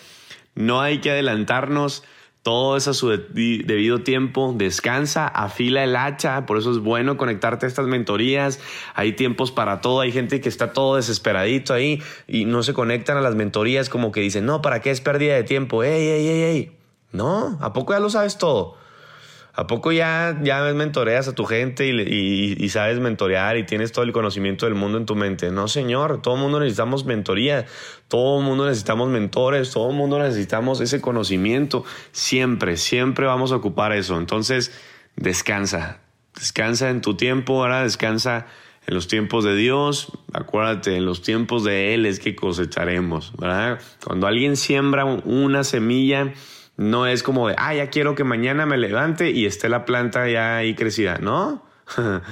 no 0.54 0.80
hay 0.80 0.98
que 0.98 1.10
adelantarnos 1.10 2.02
todo 2.44 2.76
es 2.76 2.88
a 2.88 2.92
su 2.92 3.08
debido 3.08 4.02
tiempo, 4.02 4.54
descansa, 4.54 5.26
afila 5.26 5.82
el 5.82 5.96
hacha, 5.96 6.44
por 6.44 6.58
eso 6.58 6.70
es 6.72 6.78
bueno 6.78 7.16
conectarte 7.16 7.64
a 7.64 7.68
estas 7.70 7.86
mentorías, 7.86 8.60
hay 8.94 9.14
tiempos 9.14 9.50
para 9.50 9.80
todo, 9.80 10.02
hay 10.02 10.12
gente 10.12 10.42
que 10.42 10.50
está 10.50 10.74
todo 10.74 10.96
desesperadito 10.96 11.72
ahí 11.72 12.02
y 12.28 12.44
no 12.44 12.62
se 12.62 12.74
conectan 12.74 13.16
a 13.16 13.22
las 13.22 13.34
mentorías 13.34 13.88
como 13.88 14.12
que 14.12 14.20
dicen, 14.20 14.44
no, 14.44 14.60
¿para 14.60 14.82
qué 14.82 14.90
es 14.90 15.00
pérdida 15.00 15.34
de 15.34 15.44
tiempo? 15.44 15.82
Ey, 15.84 16.06
ey, 16.06 16.28
ey, 16.28 16.42
ey. 16.42 16.72
No, 17.12 17.56
¿a 17.62 17.72
poco 17.72 17.94
ya 17.94 18.00
lo 18.00 18.10
sabes 18.10 18.36
todo? 18.36 18.76
¿A 19.56 19.68
poco 19.68 19.92
ya, 19.92 20.36
ya 20.42 20.62
mentoreas 20.74 21.28
a 21.28 21.34
tu 21.34 21.44
gente 21.44 21.86
y, 21.86 22.68
sabes 22.70 22.98
mentorear 22.98 23.56
y 23.56 23.64
tienes 23.64 23.92
todo 23.92 24.04
el 24.04 24.12
conocimiento 24.12 24.66
del 24.66 24.74
mundo 24.74 24.98
en 24.98 25.06
tu 25.06 25.14
mente? 25.14 25.52
No, 25.52 25.68
señor, 25.68 26.22
todo 26.22 26.34
el 26.34 26.40
mundo 26.40 26.58
necesitamos 26.58 27.04
mentoría, 27.04 27.64
todo 28.08 28.40
mundo 28.40 28.66
necesitamos 28.66 29.08
mentores, 29.10 29.70
todo 29.70 29.90
el 29.90 29.96
mundo 29.96 30.18
necesitamos 30.18 30.80
ese 30.80 31.00
conocimiento. 31.00 31.84
Siempre, 32.10 32.76
siempre 32.76 33.26
vamos 33.26 33.52
a 33.52 33.56
ocupar 33.56 33.92
eso. 33.92 34.18
Entonces, 34.18 34.72
descansa, 35.14 36.00
descansa 36.34 36.90
en 36.90 37.00
tu 37.00 37.16
tiempo, 37.16 37.62
ahora 37.62 37.84
descansa 37.84 38.46
en 38.88 38.94
los 38.94 39.06
tiempos 39.06 39.44
de 39.44 39.54
Dios, 39.54 40.12
acuérdate, 40.32 40.96
en 40.96 41.06
los 41.06 41.22
tiempos 41.22 41.62
de 41.62 41.94
Él 41.94 42.06
es 42.06 42.18
que 42.18 42.34
cosecharemos, 42.34 43.32
¿verdad? 43.38 43.80
Cuando 44.04 44.26
alguien 44.26 44.56
siembra 44.56 45.04
una 45.04 45.64
semilla, 45.64 46.34
no 46.76 47.06
es 47.06 47.22
como 47.22 47.48
de, 47.48 47.54
ah, 47.58 47.74
ya 47.74 47.88
quiero 47.88 48.14
que 48.14 48.24
mañana 48.24 48.66
me 48.66 48.76
levante 48.76 49.30
y 49.30 49.46
esté 49.46 49.68
la 49.68 49.84
planta 49.84 50.28
ya 50.28 50.56
ahí 50.56 50.74
crecida. 50.74 51.18
No. 51.18 51.64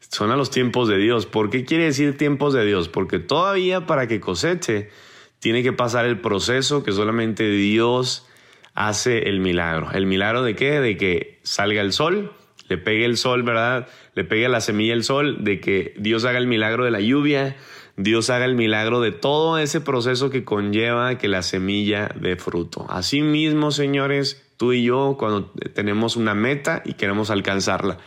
Son 0.00 0.30
a 0.30 0.36
los 0.36 0.50
tiempos 0.50 0.88
de 0.88 0.98
Dios. 0.98 1.26
¿Por 1.26 1.50
qué 1.50 1.64
quiere 1.64 1.84
decir 1.84 2.16
tiempos 2.16 2.52
de 2.52 2.64
Dios? 2.64 2.88
Porque 2.88 3.18
todavía 3.18 3.86
para 3.86 4.06
que 4.06 4.20
coseche 4.20 4.90
tiene 5.38 5.62
que 5.62 5.72
pasar 5.72 6.06
el 6.06 6.20
proceso 6.20 6.82
que 6.82 6.92
solamente 6.92 7.48
Dios 7.48 8.26
hace 8.74 9.28
el 9.28 9.40
milagro. 9.40 9.90
¿El 9.92 10.06
milagro 10.06 10.42
de 10.42 10.54
qué? 10.54 10.80
De 10.80 10.96
que 10.96 11.40
salga 11.42 11.80
el 11.80 11.92
sol, 11.92 12.32
le 12.68 12.78
pegue 12.78 13.04
el 13.04 13.16
sol, 13.16 13.42
¿verdad? 13.42 13.88
Le 14.14 14.24
pegue 14.24 14.46
a 14.46 14.48
la 14.48 14.60
semilla 14.60 14.92
el 14.92 15.02
sol, 15.02 15.44
de 15.44 15.60
que 15.60 15.94
Dios 15.98 16.24
haga 16.24 16.38
el 16.38 16.46
milagro 16.46 16.84
de 16.84 16.90
la 16.90 17.00
lluvia, 17.00 17.56
Dios 17.96 18.28
haga 18.28 18.44
el 18.44 18.54
milagro 18.54 19.00
de 19.00 19.10
todo 19.10 19.56
ese 19.58 19.80
proceso 19.80 20.28
que 20.28 20.44
conlleva 20.44 21.16
que 21.16 21.28
la 21.28 21.42
semilla 21.42 22.10
dé 22.14 22.36
fruto. 22.36 22.86
Asimismo, 22.90 23.70
señores, 23.70 24.42
tú 24.58 24.74
y 24.74 24.84
yo, 24.84 25.16
cuando 25.18 25.50
tenemos 25.74 26.16
una 26.16 26.34
meta 26.34 26.82
y 26.84 26.94
queremos 26.94 27.30
alcanzarla. 27.30 27.98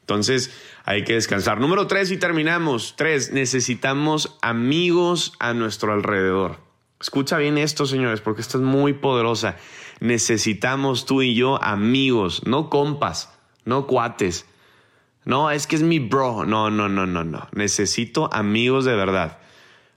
Entonces, 0.00 0.50
hay 0.84 1.04
que 1.04 1.14
descansar. 1.14 1.60
Número 1.60 1.86
tres 1.86 2.10
y 2.10 2.16
terminamos. 2.16 2.94
Tres, 2.96 3.32
necesitamos 3.32 4.38
amigos 4.40 5.32
a 5.38 5.52
nuestro 5.52 5.92
alrededor. 5.92 6.58
Escucha 7.00 7.36
bien 7.36 7.58
esto, 7.58 7.84
señores, 7.84 8.22
porque 8.22 8.40
esto 8.40 8.58
es 8.58 8.64
muy 8.64 8.94
poderosa. 8.94 9.56
Necesitamos 10.00 11.04
tú 11.04 11.20
y 11.20 11.34
yo 11.34 11.62
amigos, 11.62 12.42
no 12.46 12.70
compas, 12.70 13.30
no 13.64 13.86
cuates 13.86 14.46
no, 15.24 15.50
es 15.50 15.66
que 15.66 15.76
es 15.76 15.82
mi 15.82 15.98
bro. 15.98 16.44
No, 16.44 16.70
no, 16.70 16.88
no, 16.88 17.06
no, 17.06 17.24
no. 17.24 17.48
Necesito 17.52 18.32
amigos 18.32 18.84
de 18.84 18.94
verdad. 18.94 19.38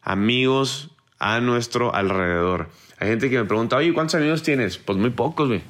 Amigos 0.02 0.92
a 1.20 1.40
nuestro 1.42 1.94
alrededor. 1.94 2.70
Hay 3.00 3.10
gente 3.10 3.30
que 3.30 3.38
me 3.38 3.46
pregunta, 3.46 3.76
oye, 3.76 3.94
¿cuántos 3.94 4.16
amigos 4.16 4.44
tienes? 4.44 4.78
Pues 4.78 4.98
muy 4.98 5.10
pocos, 5.10 5.48
güey. 5.48 5.62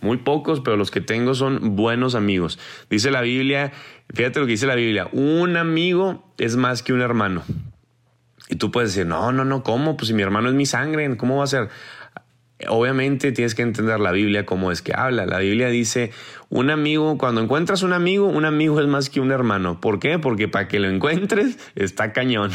Muy 0.00 0.16
pocos, 0.18 0.60
pero 0.60 0.76
los 0.76 0.90
que 0.90 1.00
tengo 1.00 1.34
son 1.34 1.76
buenos 1.76 2.14
amigos. 2.14 2.58
Dice 2.88 3.10
la 3.10 3.20
Biblia, 3.20 3.72
fíjate 4.14 4.40
lo 4.40 4.46
que 4.46 4.52
dice 4.52 4.66
la 4.66 4.74
Biblia, 4.74 5.08
un 5.12 5.56
amigo 5.58 6.32
es 6.38 6.56
más 6.56 6.82
que 6.82 6.94
un 6.94 7.02
hermano. 7.02 7.42
Y 8.48 8.56
tú 8.56 8.70
puedes 8.70 8.90
decir, 8.94 9.06
no, 9.06 9.30
no, 9.30 9.44
no, 9.44 9.62
¿cómo? 9.62 9.96
Pues 9.96 10.08
si 10.08 10.14
mi 10.14 10.22
hermano 10.22 10.48
es 10.48 10.54
mi 10.54 10.66
sangre, 10.66 11.16
¿cómo 11.16 11.36
va 11.36 11.44
a 11.44 11.48
ser? 11.48 11.68
Obviamente 12.68 13.32
tienes 13.32 13.54
que 13.54 13.62
entender 13.62 14.00
la 14.00 14.12
Biblia 14.12 14.46
cómo 14.46 14.70
es 14.72 14.82
que 14.82 14.92
habla. 14.94 15.26
La 15.26 15.38
Biblia 15.38 15.68
dice, 15.68 16.12
un 16.48 16.70
amigo, 16.70 17.16
cuando 17.18 17.40
encuentras 17.40 17.82
un 17.82 17.92
amigo, 17.92 18.26
un 18.26 18.44
amigo 18.44 18.80
es 18.80 18.86
más 18.86 19.10
que 19.10 19.20
un 19.20 19.30
hermano. 19.30 19.80
¿Por 19.80 19.98
qué? 19.98 20.18
Porque 20.18 20.48
para 20.48 20.68
que 20.68 20.80
lo 20.80 20.88
encuentres 20.88 21.58
está 21.74 22.12
cañón. 22.12 22.50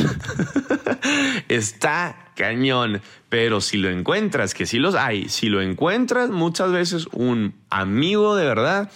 está 1.50 2.32
cañón. 2.36 3.02
Pero 3.30 3.62
si 3.62 3.78
lo 3.78 3.90
encuentras, 3.90 4.54
que 4.54 4.66
sí 4.66 4.80
los 4.80 4.96
hay, 4.96 5.30
si 5.30 5.50
lo 5.50 5.62
encuentras 5.62 6.30
muchas 6.30 6.72
veces 6.72 7.08
un 7.12 7.56
amigo 7.70 8.36
de 8.36 8.46
verdad, 8.46 8.92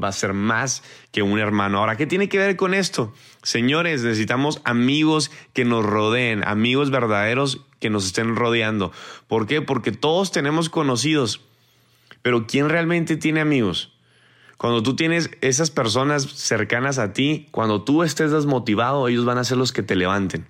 va 0.00 0.08
a 0.08 0.12
ser 0.12 0.32
más 0.32 0.82
que 1.10 1.22
un 1.22 1.38
hermano. 1.38 1.78
Ahora, 1.78 1.96
¿qué 1.96 2.06
tiene 2.06 2.28
que 2.28 2.38
ver 2.38 2.56
con 2.56 2.74
esto? 2.74 3.12
Señores, 3.42 4.02
necesitamos 4.02 4.60
amigos 4.64 5.30
que 5.52 5.64
nos 5.64 5.84
rodeen, 5.84 6.42
amigos 6.46 6.90
verdaderos 6.90 7.66
que 7.82 7.90
nos 7.90 8.06
estén 8.06 8.36
rodeando. 8.36 8.92
¿Por 9.28 9.46
qué? 9.46 9.60
Porque 9.60 9.92
todos 9.92 10.30
tenemos 10.30 10.70
conocidos, 10.70 11.42
pero 12.22 12.46
¿quién 12.46 12.70
realmente 12.70 13.18
tiene 13.18 13.40
amigos? 13.40 13.92
Cuando 14.56 14.84
tú 14.84 14.94
tienes 14.94 15.30
esas 15.40 15.72
personas 15.72 16.22
cercanas 16.22 16.98
a 16.98 17.12
ti, 17.12 17.48
cuando 17.50 17.82
tú 17.82 18.04
estés 18.04 18.30
desmotivado, 18.30 19.08
ellos 19.08 19.24
van 19.24 19.38
a 19.38 19.44
ser 19.44 19.58
los 19.58 19.72
que 19.72 19.82
te 19.82 19.96
levanten. 19.96 20.46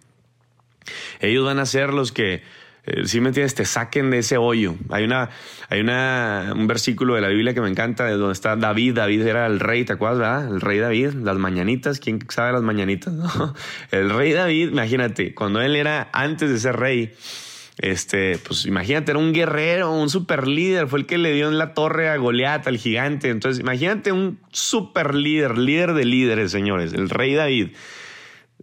Ellos 1.20 1.46
van 1.46 1.58
a 1.58 1.64
ser 1.64 1.94
los 1.94 2.12
que 2.12 2.42
eh, 2.84 3.06
si 3.06 3.20
me 3.20 3.28
entiendes, 3.28 3.54
te 3.54 3.64
saquen 3.64 4.10
de 4.10 4.18
ese 4.18 4.38
hoyo. 4.38 4.74
Hay 4.90 5.04
una, 5.04 5.30
hay 5.68 5.80
una, 5.80 6.52
un 6.54 6.66
versículo 6.66 7.14
de 7.14 7.20
la 7.20 7.28
Biblia 7.28 7.54
que 7.54 7.60
me 7.60 7.68
encanta, 7.68 8.06
de 8.06 8.16
donde 8.16 8.32
está 8.32 8.56
David. 8.56 8.94
David 8.94 9.22
era 9.22 9.46
el 9.46 9.60
rey, 9.60 9.84
¿te 9.84 9.92
acuerdas? 9.92 10.50
El 10.50 10.60
rey 10.60 10.78
David, 10.78 11.12
las 11.22 11.38
mañanitas, 11.38 12.00
¿quién 12.00 12.18
sabe 12.28 12.52
las 12.52 12.62
mañanitas? 12.62 13.14
El 13.92 14.10
rey 14.10 14.32
David, 14.32 14.70
imagínate, 14.70 15.34
cuando 15.34 15.60
él 15.60 15.76
era 15.76 16.08
antes 16.12 16.50
de 16.50 16.58
ser 16.58 16.76
rey, 16.76 17.14
este, 17.78 18.38
pues 18.38 18.66
imagínate, 18.66 19.12
era 19.12 19.18
un 19.18 19.32
guerrero, 19.32 19.92
un 19.92 20.10
super 20.10 20.48
líder, 20.48 20.88
fue 20.88 21.00
el 21.00 21.06
que 21.06 21.18
le 21.18 21.32
dio 21.32 21.48
en 21.48 21.58
la 21.58 21.74
torre 21.74 22.08
a 22.08 22.16
Goliat, 22.16 22.66
al 22.66 22.78
gigante. 22.78 23.30
Entonces, 23.30 23.60
imagínate 23.60 24.12
un 24.12 24.40
super 24.50 25.14
líder, 25.14 25.56
líder 25.56 25.94
de 25.94 26.04
líderes, 26.04 26.50
señores, 26.50 26.92
el 26.92 27.10
rey 27.10 27.34
David. 27.34 27.68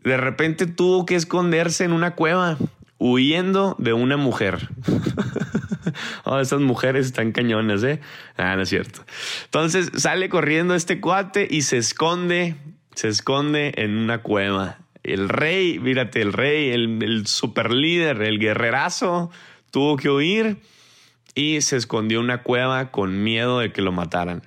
De 0.04 0.18
repente 0.18 0.68
tuvo 0.68 1.06
que 1.06 1.16
esconderse 1.16 1.84
en 1.84 1.94
una 1.94 2.16
cueva 2.16 2.58
huyendo 3.00 3.76
de 3.80 3.94
una 3.94 4.18
mujer. 4.18 4.70
oh, 6.26 6.40
esas 6.40 6.60
mujeres 6.60 7.08
están 7.08 7.32
cañones, 7.32 7.82
¿eh? 7.84 8.00
Ah, 8.38 8.56
no 8.56 8.62
es 8.62 8.70
cierto. 8.70 9.04
Entonces 9.46 9.90
sale 9.96 10.30
corriendo 10.30 10.76
este 10.76 11.00
cuate 11.00 11.48
y 11.50 11.64
se 11.64 11.78
esconde, 11.78 12.56
se 12.94 13.08
esconde 13.08 13.74
en 13.78 13.98
una 13.98 14.22
cueva. 14.22 14.80
El 15.02 15.30
rey, 15.30 15.80
mírate, 15.80 16.22
el 16.22 16.34
rey, 16.34 16.70
el, 16.70 17.02
el 17.02 17.26
super 17.26 17.72
líder, 17.72 18.22
el 18.22 18.38
guerrerazo, 18.38 19.32
tuvo 19.72 19.96
que 19.96 20.10
huir 20.10 20.58
y 21.34 21.62
se 21.62 21.78
escondió 21.78 22.20
en 22.20 22.26
una 22.26 22.44
cueva 22.44 22.92
con 22.92 23.24
miedo 23.24 23.60
de 23.60 23.72
que 23.72 23.82
lo 23.82 23.94
mataran. 23.94 24.44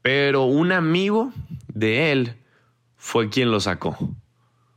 Pero 0.00 0.44
un 0.44 0.72
amigo 0.72 1.32
de 1.68 2.10
él 2.10 2.36
fue 2.96 3.28
quien 3.28 3.50
lo 3.50 3.60
sacó. 3.60 3.96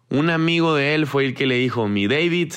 Un 0.09 0.29
amigo 0.29 0.75
de 0.75 0.95
él 0.95 1.07
fue 1.07 1.25
el 1.25 1.33
que 1.33 1.47
le 1.47 1.55
dijo, 1.55 1.87
mi 1.87 2.07
David, 2.07 2.53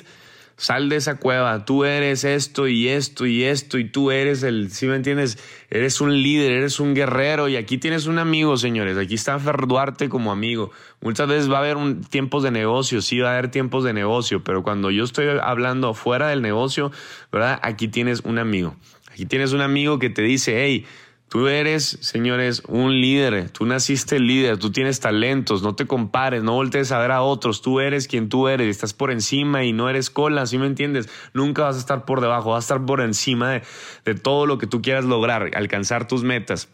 sal 0.58 0.88
de 0.88 0.96
esa 0.96 1.18
cueva, 1.18 1.64
tú 1.64 1.84
eres 1.84 2.24
esto 2.24 2.66
y 2.66 2.88
esto 2.88 3.26
y 3.26 3.44
esto 3.44 3.78
y 3.78 3.84
tú 3.84 4.10
eres 4.10 4.42
el, 4.42 4.72
si 4.72 4.88
me 4.88 4.96
entiendes, 4.96 5.38
eres 5.70 6.00
un 6.00 6.20
líder, 6.20 6.50
eres 6.50 6.80
un 6.80 6.94
guerrero 6.94 7.48
y 7.48 7.54
aquí 7.54 7.78
tienes 7.78 8.06
un 8.06 8.18
amigo, 8.18 8.56
señores, 8.56 8.98
aquí 8.98 9.14
está 9.14 9.38
Fer 9.38 9.68
Duarte 9.68 10.08
como 10.08 10.32
amigo. 10.32 10.72
Muchas 11.00 11.28
veces 11.28 11.50
va 11.50 11.56
a 11.56 11.60
haber 11.60 11.76
un, 11.76 12.02
tiempos 12.02 12.42
de 12.42 12.50
negocio, 12.50 13.00
sí 13.00 13.20
va 13.20 13.30
a 13.30 13.32
haber 13.34 13.52
tiempos 13.52 13.84
de 13.84 13.92
negocio, 13.92 14.42
pero 14.42 14.64
cuando 14.64 14.90
yo 14.90 15.04
estoy 15.04 15.28
hablando 15.40 15.94
fuera 15.94 16.28
del 16.28 16.42
negocio, 16.42 16.90
¿verdad? 17.30 17.60
Aquí 17.62 17.86
tienes 17.86 18.20
un 18.24 18.38
amigo. 18.38 18.74
Aquí 19.12 19.26
tienes 19.26 19.52
un 19.52 19.60
amigo 19.60 20.00
que 20.00 20.10
te 20.10 20.22
dice, 20.22 20.64
hey, 20.64 20.86
Tú 21.28 21.46
eres, 21.46 21.98
señores, 22.00 22.62
un 22.68 23.02
líder, 23.02 23.50
tú 23.50 23.66
naciste 23.66 24.18
líder, 24.18 24.56
tú 24.56 24.72
tienes 24.72 24.98
talentos, 24.98 25.62
no 25.62 25.74
te 25.74 25.86
compares, 25.86 26.42
no 26.42 26.54
voltees 26.54 26.90
a 26.90 26.98
ver 26.98 27.10
a 27.10 27.20
otros, 27.20 27.60
tú 27.60 27.80
eres 27.80 28.08
quien 28.08 28.30
tú 28.30 28.48
eres, 28.48 28.66
estás 28.68 28.94
por 28.94 29.10
encima 29.10 29.62
y 29.62 29.74
no 29.74 29.90
eres 29.90 30.08
cola, 30.08 30.46
¿sí 30.46 30.56
me 30.56 30.66
entiendes? 30.66 31.10
Nunca 31.34 31.64
vas 31.64 31.76
a 31.76 31.80
estar 31.80 32.06
por 32.06 32.22
debajo, 32.22 32.52
vas 32.52 32.64
a 32.64 32.74
estar 32.74 32.86
por 32.86 33.02
encima 33.02 33.50
de, 33.50 33.62
de 34.06 34.14
todo 34.14 34.46
lo 34.46 34.56
que 34.56 34.66
tú 34.66 34.80
quieras 34.80 35.04
lograr, 35.04 35.50
alcanzar 35.54 36.08
tus 36.08 36.24
metas. 36.24 36.70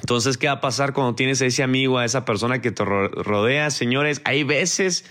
Entonces, 0.00 0.36
¿qué 0.36 0.46
va 0.46 0.54
a 0.54 0.60
pasar 0.60 0.92
cuando 0.92 1.14
tienes 1.14 1.40
a 1.40 1.46
ese 1.46 1.62
amigo, 1.62 1.98
a 1.98 2.04
esa 2.04 2.26
persona 2.26 2.60
que 2.60 2.70
te 2.70 2.84
rodea? 2.84 3.70
Señores, 3.70 4.20
hay 4.24 4.44
veces 4.44 5.06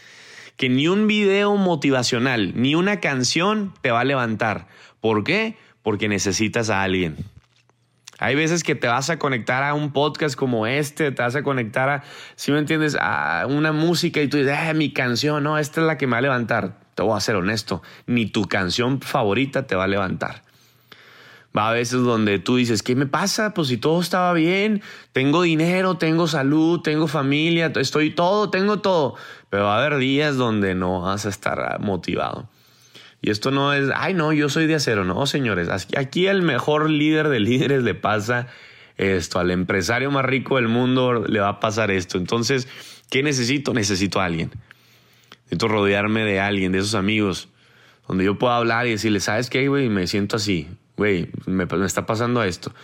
que 0.58 0.70
ni 0.70 0.88
un 0.88 1.08
video 1.08 1.56
motivacional, 1.56 2.54
ni 2.56 2.76
una 2.76 3.00
canción 3.00 3.74
te 3.82 3.90
va 3.90 4.02
a 4.02 4.06
levantar. 4.06 4.68
¿Por 5.02 5.24
qué? 5.24 5.58
Porque 5.82 6.08
necesitas 6.08 6.70
a 6.70 6.84
alguien. 6.84 7.18
Hay 8.20 8.36
veces 8.36 8.64
que 8.64 8.76
te 8.76 8.88
vas 8.88 9.10
a 9.10 9.20
conectar 9.20 9.64
a 9.64 9.74
un 9.74 9.92
podcast 9.92 10.36
como 10.36 10.68
este, 10.68 11.12
te 11.12 11.22
vas 11.22 11.36
a 11.36 11.44
conectar 11.44 11.90
a, 11.90 12.04
si 12.36 12.52
me 12.52 12.60
entiendes, 12.60 12.98
a 13.00 13.46
una 13.50 13.74
música 13.74 14.22
y 14.22 14.28
tú 14.28 14.38
dices, 14.38 14.58
ah, 14.58 14.74
mi 14.74 14.94
canción, 14.94 15.44
no, 15.44 15.58
esta 15.58 15.82
es 15.82 15.88
la 15.88 15.98
que 15.98 16.08
me 16.08 16.14
va 16.14 16.20
a 16.20 16.22
levantar. 16.22 16.80
Te 16.96 17.04
voy 17.04 17.18
a 17.18 17.20
ser 17.20 17.36
honesto, 17.36 17.82
ni 18.08 18.26
tu 18.26 18.46
canción 18.46 19.02
favorita 19.02 19.68
te 19.68 19.76
va 19.76 19.84
a 19.84 19.88
levantar. 19.88 20.44
Va 21.56 21.70
a 21.70 21.74
veces 21.74 22.02
donde 22.02 22.40
tú 22.40 22.58
dices, 22.58 22.84
¿qué 22.84 22.96
me 22.96 23.06
pasa? 23.06 23.54
Pues 23.54 23.70
si 23.70 23.78
todo 23.78 24.02
estaba 24.02 24.34
bien, 24.34 24.82
tengo 25.14 25.42
dinero, 25.42 25.98
tengo 25.98 26.28
salud, 26.28 26.82
tengo 26.82 27.08
familia, 27.08 27.72
estoy 27.76 28.12
todo, 28.12 28.50
tengo 28.50 28.80
todo. 28.80 29.16
Pero 29.50 29.66
va 29.66 29.76
a 29.76 29.86
haber 29.86 30.00
días 30.00 30.36
donde 30.36 30.76
no 30.76 31.02
vas 31.02 31.26
a 31.26 31.30
estar 31.30 31.80
motivado. 31.80 32.50
Y 33.26 33.32
esto 33.32 33.50
no 33.50 33.74
es, 33.74 33.90
ay, 33.96 34.14
no, 34.14 34.34
yo 34.34 34.50
soy 34.50 34.68
de 34.68 34.76
acero. 34.76 35.04
No, 35.04 35.26
señores, 35.26 35.68
aquí 35.98 36.28
el 36.28 36.44
mejor 36.44 36.92
líder 36.92 37.28
de 37.30 37.40
líderes 37.40 37.82
le 37.82 37.96
pasa 37.96 38.46
esto. 38.98 39.40
Al 39.40 39.50
empresario 39.50 40.12
más 40.12 40.24
rico 40.24 40.58
del 40.58 40.68
mundo 40.68 41.26
le 41.28 41.40
va 41.40 41.50
a 41.50 41.60
pasar 41.60 41.90
esto. 41.90 42.20
Entonces, 42.20 42.68
¿qué 43.10 43.24
necesito? 43.24 43.74
Necesito 43.74 44.22
a 44.22 44.26
alguien. 44.26 44.52
Necesito 45.46 45.68
rodearme 45.68 46.24
de 46.24 46.40
alguien, 46.40 46.72
de 46.72 46.78
esos 46.78 46.94
amigos, 46.94 47.50
donde 48.08 48.26
yo 48.26 48.38
pueda 48.38 48.58
hablar 48.58 48.86
y 48.86 48.92
decirle, 48.92 49.20
¿sabes 49.20 49.50
qué, 49.50 49.70
güey? 49.70 49.90
Me 49.90 50.06
siento 50.06 50.36
así, 50.36 50.68
güey, 50.96 51.32
me, 51.48 51.66
me 51.66 51.86
está 51.88 52.06
pasando 52.06 52.44
esto 52.44 52.76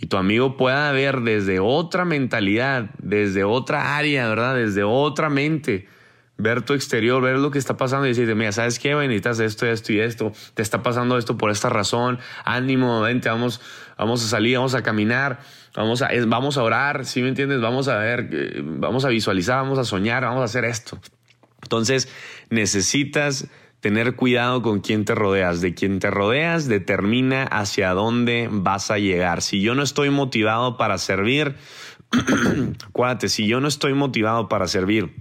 y 0.00 0.06
tu 0.06 0.16
amigo 0.16 0.56
pueda 0.56 0.90
ver 0.90 1.20
desde 1.20 1.60
otra 1.60 2.04
mentalidad, 2.04 2.90
desde 2.98 3.44
otra 3.44 3.96
área, 3.96 4.28
¿verdad? 4.28 4.56
Desde 4.56 4.82
otra 4.82 5.30
mente, 5.30 5.86
ver 6.38 6.62
tu 6.62 6.74
exterior, 6.74 7.22
ver 7.22 7.38
lo 7.38 7.50
que 7.50 7.58
está 7.58 7.76
pasando 7.76 8.06
y 8.06 8.10
decirte, 8.10 8.34
mira, 8.34 8.52
¿sabes 8.52 8.78
qué? 8.78 8.94
Necesitas 8.94 9.40
esto, 9.40 9.66
esto 9.66 9.92
y 9.92 10.00
esto, 10.00 10.32
te 10.54 10.62
está 10.62 10.82
pasando 10.82 11.16
esto 11.18 11.36
por 11.38 11.50
esta 11.50 11.68
razón, 11.68 12.18
ánimo, 12.44 13.00
vente, 13.00 13.28
vamos, 13.28 13.60
vamos 13.96 14.24
a 14.24 14.28
salir, 14.28 14.56
vamos 14.56 14.74
a 14.74 14.82
caminar, 14.82 15.40
vamos 15.74 16.02
a, 16.02 16.10
vamos 16.26 16.56
a 16.58 16.62
orar, 16.62 17.06
¿sí 17.06 17.22
me 17.22 17.28
entiendes? 17.28 17.60
Vamos 17.60 17.88
a 17.88 17.98
ver, 17.98 18.28
eh, 18.32 18.62
vamos 18.62 19.04
a 19.04 19.08
visualizar, 19.08 19.62
vamos 19.62 19.78
a 19.78 19.84
soñar, 19.84 20.22
vamos 20.22 20.42
a 20.42 20.44
hacer 20.44 20.64
esto. 20.64 20.98
Entonces, 21.62 22.08
necesitas 22.50 23.48
tener 23.80 24.16
cuidado 24.16 24.62
con 24.62 24.80
quién 24.80 25.04
te 25.04 25.14
rodeas. 25.14 25.60
De 25.60 25.74
quién 25.74 25.98
te 25.98 26.10
rodeas 26.10 26.68
determina 26.68 27.44
hacia 27.44 27.92
dónde 27.92 28.48
vas 28.50 28.90
a 28.90 28.98
llegar. 28.98 29.42
Si 29.42 29.60
yo 29.62 29.74
no 29.74 29.82
estoy 29.82 30.10
motivado 30.10 30.76
para 30.76 30.98
servir, 30.98 31.56
acuérdate, 32.88 33.28
si 33.28 33.46
yo 33.46 33.60
no 33.60 33.68
estoy 33.68 33.94
motivado 33.94 34.48
para 34.48 34.66
servir, 34.66 35.14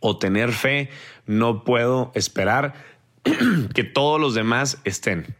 o 0.00 0.18
tener 0.18 0.52
fe, 0.52 0.90
no 1.26 1.64
puedo 1.64 2.12
esperar 2.14 2.74
que 3.74 3.84
todos 3.84 4.20
los 4.20 4.34
demás 4.34 4.80
estén. 4.84 5.36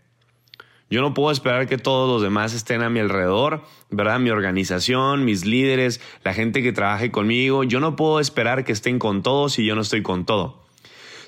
Yo 0.90 1.02
no 1.02 1.12
puedo 1.12 1.30
esperar 1.30 1.66
que 1.66 1.76
todos 1.76 2.08
los 2.08 2.22
demás 2.22 2.54
estén 2.54 2.82
a 2.82 2.88
mi 2.88 2.98
alrededor, 2.98 3.62
¿verdad? 3.90 4.20
Mi 4.20 4.30
organización, 4.30 5.24
mis 5.24 5.44
líderes, 5.44 6.00
la 6.24 6.32
gente 6.32 6.62
que 6.62 6.72
trabaje 6.72 7.10
conmigo. 7.10 7.62
Yo 7.62 7.78
no 7.78 7.94
puedo 7.94 8.20
esperar 8.20 8.64
que 8.64 8.72
estén 8.72 8.98
con 8.98 9.22
todo 9.22 9.50
si 9.50 9.66
yo 9.66 9.74
no 9.74 9.82
estoy 9.82 10.02
con 10.02 10.24
todo. 10.24 10.64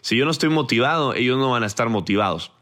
Si 0.01 0.17
yo 0.17 0.25
no 0.25 0.31
estoy 0.31 0.49
motivado, 0.49 1.13
ellos 1.13 1.37
no 1.37 1.51
van 1.51 1.63
a 1.63 1.67
estar 1.67 1.91
motivados 1.91 2.53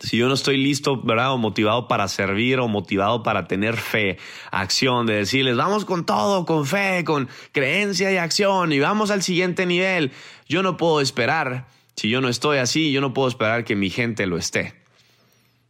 si 0.00 0.16
yo 0.16 0.28
no 0.28 0.34
estoy 0.34 0.56
listo, 0.56 1.00
¿verdad? 1.02 1.32
O 1.32 1.38
motivado 1.38 1.88
para 1.88 2.08
servir 2.08 2.58
o 2.58 2.68
motivado 2.68 3.22
para 3.22 3.46
tener 3.46 3.76
fe, 3.76 4.18
acción, 4.50 5.06
de 5.06 5.14
decirles, 5.14 5.56
vamos 5.56 5.84
con 5.84 6.04
todo, 6.04 6.44
con 6.44 6.66
fe, 6.66 7.04
con 7.04 7.28
creencia 7.52 8.12
y 8.12 8.16
acción 8.16 8.72
y 8.72 8.80
vamos 8.80 9.10
al 9.10 9.22
siguiente 9.22 9.66
nivel. 9.66 10.12
Yo 10.48 10.62
no 10.62 10.76
puedo 10.76 11.00
esperar, 11.00 11.66
si 11.96 12.08
yo 12.08 12.20
no 12.20 12.28
estoy 12.28 12.58
así, 12.58 12.92
yo 12.92 13.00
no 13.00 13.14
puedo 13.14 13.28
esperar 13.28 13.64
que 13.64 13.76
mi 13.76 13.90
gente 13.90 14.26
lo 14.26 14.36
esté. 14.36 14.74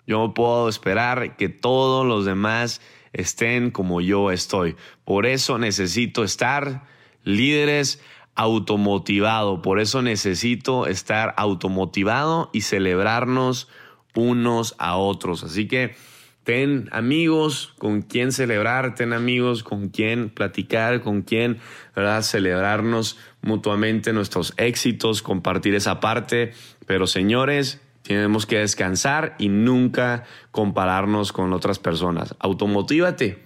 Yo 0.07 0.19
no 0.19 0.35
puedo 0.35 0.69
esperar 0.69 1.37
que 1.37 1.49
todos 1.49 2.07
los 2.07 2.25
demás 2.25 2.81
estén 3.13 3.71
como 3.71 4.01
yo 4.01 4.31
estoy. 4.31 4.77
Por 5.05 5.27
eso 5.27 5.59
necesito 5.59 6.25
estar 6.25 6.85
líderes 7.23 8.01
automotivado. 8.35 9.63
Por 9.63 9.81
eso 9.81 10.03
necesito 10.03 10.87
estar 10.87 11.35
automotivado 11.37 12.51
y 12.53 12.63
celebrarnos 12.63 13.69
unos 14.15 14.75
a 14.79 14.97
otros. 14.97 15.45
Así 15.45 15.67
que 15.67 15.95
ten 16.45 16.89
amigos 16.93 17.73
con 17.79 18.03
quien 18.03 18.33
celebrar, 18.33 18.95
ten 18.95 19.13
amigos 19.13 19.63
con 19.63 19.89
quien 19.89 20.29
platicar, 20.29 21.01
con 21.01 21.23
quien 21.23 21.59
¿verdad? 21.97 22.23
celebrarnos 22.23 23.19
mutuamente 23.43 24.13
nuestros 24.13 24.55
éxitos, 24.57 25.23
compartir 25.23 25.75
esa 25.75 26.01
parte. 26.01 26.53
Pero 26.87 27.07
señores, 27.07 27.81
tenemos 28.03 28.45
que 28.45 28.59
descansar 28.59 29.35
y 29.39 29.49
nunca 29.49 30.25
compararnos 30.51 31.33
con 31.33 31.53
otras 31.53 31.79
personas. 31.79 32.35
Automotívate, 32.39 33.39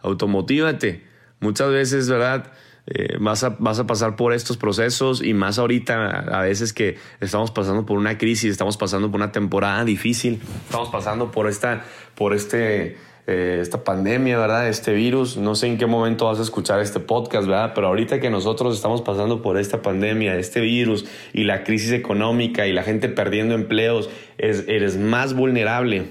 automotívate. 0.00 1.06
Muchas 1.40 1.70
veces, 1.70 2.08
¿verdad? 2.08 2.52
Eh, 2.86 3.16
vas, 3.20 3.44
a, 3.44 3.50
vas 3.60 3.78
a 3.78 3.86
pasar 3.86 4.16
por 4.16 4.32
estos 4.32 4.56
procesos 4.56 5.22
y 5.22 5.34
más 5.34 5.58
ahorita 5.60 6.18
a 6.18 6.42
veces 6.42 6.72
que 6.72 6.96
estamos 7.20 7.52
pasando 7.52 7.86
por 7.86 7.96
una 7.96 8.18
crisis, 8.18 8.50
estamos 8.50 8.76
pasando 8.76 9.08
por 9.08 9.20
una 9.20 9.30
temporada 9.30 9.84
difícil, 9.84 10.40
estamos 10.64 10.88
pasando 10.88 11.30
por 11.30 11.48
esta, 11.48 11.84
por 12.16 12.34
este, 12.34 12.96
eh, 13.28 13.60
esta 13.62 13.84
pandemia, 13.84 14.36
¿verdad? 14.36 14.68
Este 14.68 14.92
virus. 14.92 15.36
No 15.36 15.54
sé 15.54 15.68
en 15.68 15.78
qué 15.78 15.86
momento 15.86 16.26
vas 16.26 16.40
a 16.40 16.42
escuchar 16.42 16.80
este 16.80 16.98
podcast, 16.98 17.46
¿verdad? 17.46 17.70
Pero 17.72 17.86
ahorita 17.86 18.18
que 18.18 18.30
nosotros 18.30 18.74
estamos 18.74 19.00
pasando 19.00 19.42
por 19.42 19.58
esta 19.58 19.80
pandemia, 19.80 20.36
este 20.36 20.60
virus 20.60 21.04
y 21.32 21.44
la 21.44 21.62
crisis 21.62 21.92
económica 21.92 22.66
y 22.66 22.72
la 22.72 22.82
gente 22.82 23.08
perdiendo 23.08 23.54
empleos, 23.54 24.10
es, 24.38 24.64
eres 24.66 24.96
más 24.96 25.34
vulnerable 25.34 26.06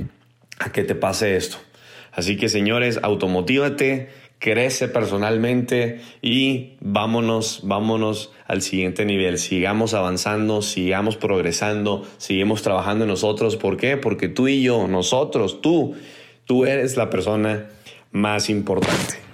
a 0.60 0.72
que 0.72 0.84
te 0.84 0.96
pase 0.96 1.36
esto. 1.36 1.58
Así 2.14 2.38
que 2.38 2.50
señores, 2.50 3.00
automotívate, 3.04 4.10
crece 4.42 4.88
personalmente 4.88 6.02
y 6.20 6.74
vámonos, 6.82 7.62
vámonos 7.64 8.32
al 8.48 8.64
siguiente 8.64 9.06
nivel. 9.06 9.38
Sigamos 9.38 9.94
avanzando, 9.94 10.64
sigamos 10.64 11.16
progresando, 11.16 12.04
sigamos 12.18 12.64
trabajando 12.64 13.04
en 13.06 13.12
nosotros. 13.12 13.56
¿Por 13.56 13.78
qué? 13.78 13.98
Porque 13.98 14.30
tú 14.30 14.48
y 14.48 14.64
yo, 14.64 14.88
nosotros, 14.88 15.62
tú, 15.62 15.94
tú 16.46 16.66
eres 16.66 16.98
la 16.98 17.12
persona 17.12 17.70
más 18.12 18.50
importante. 18.50 19.31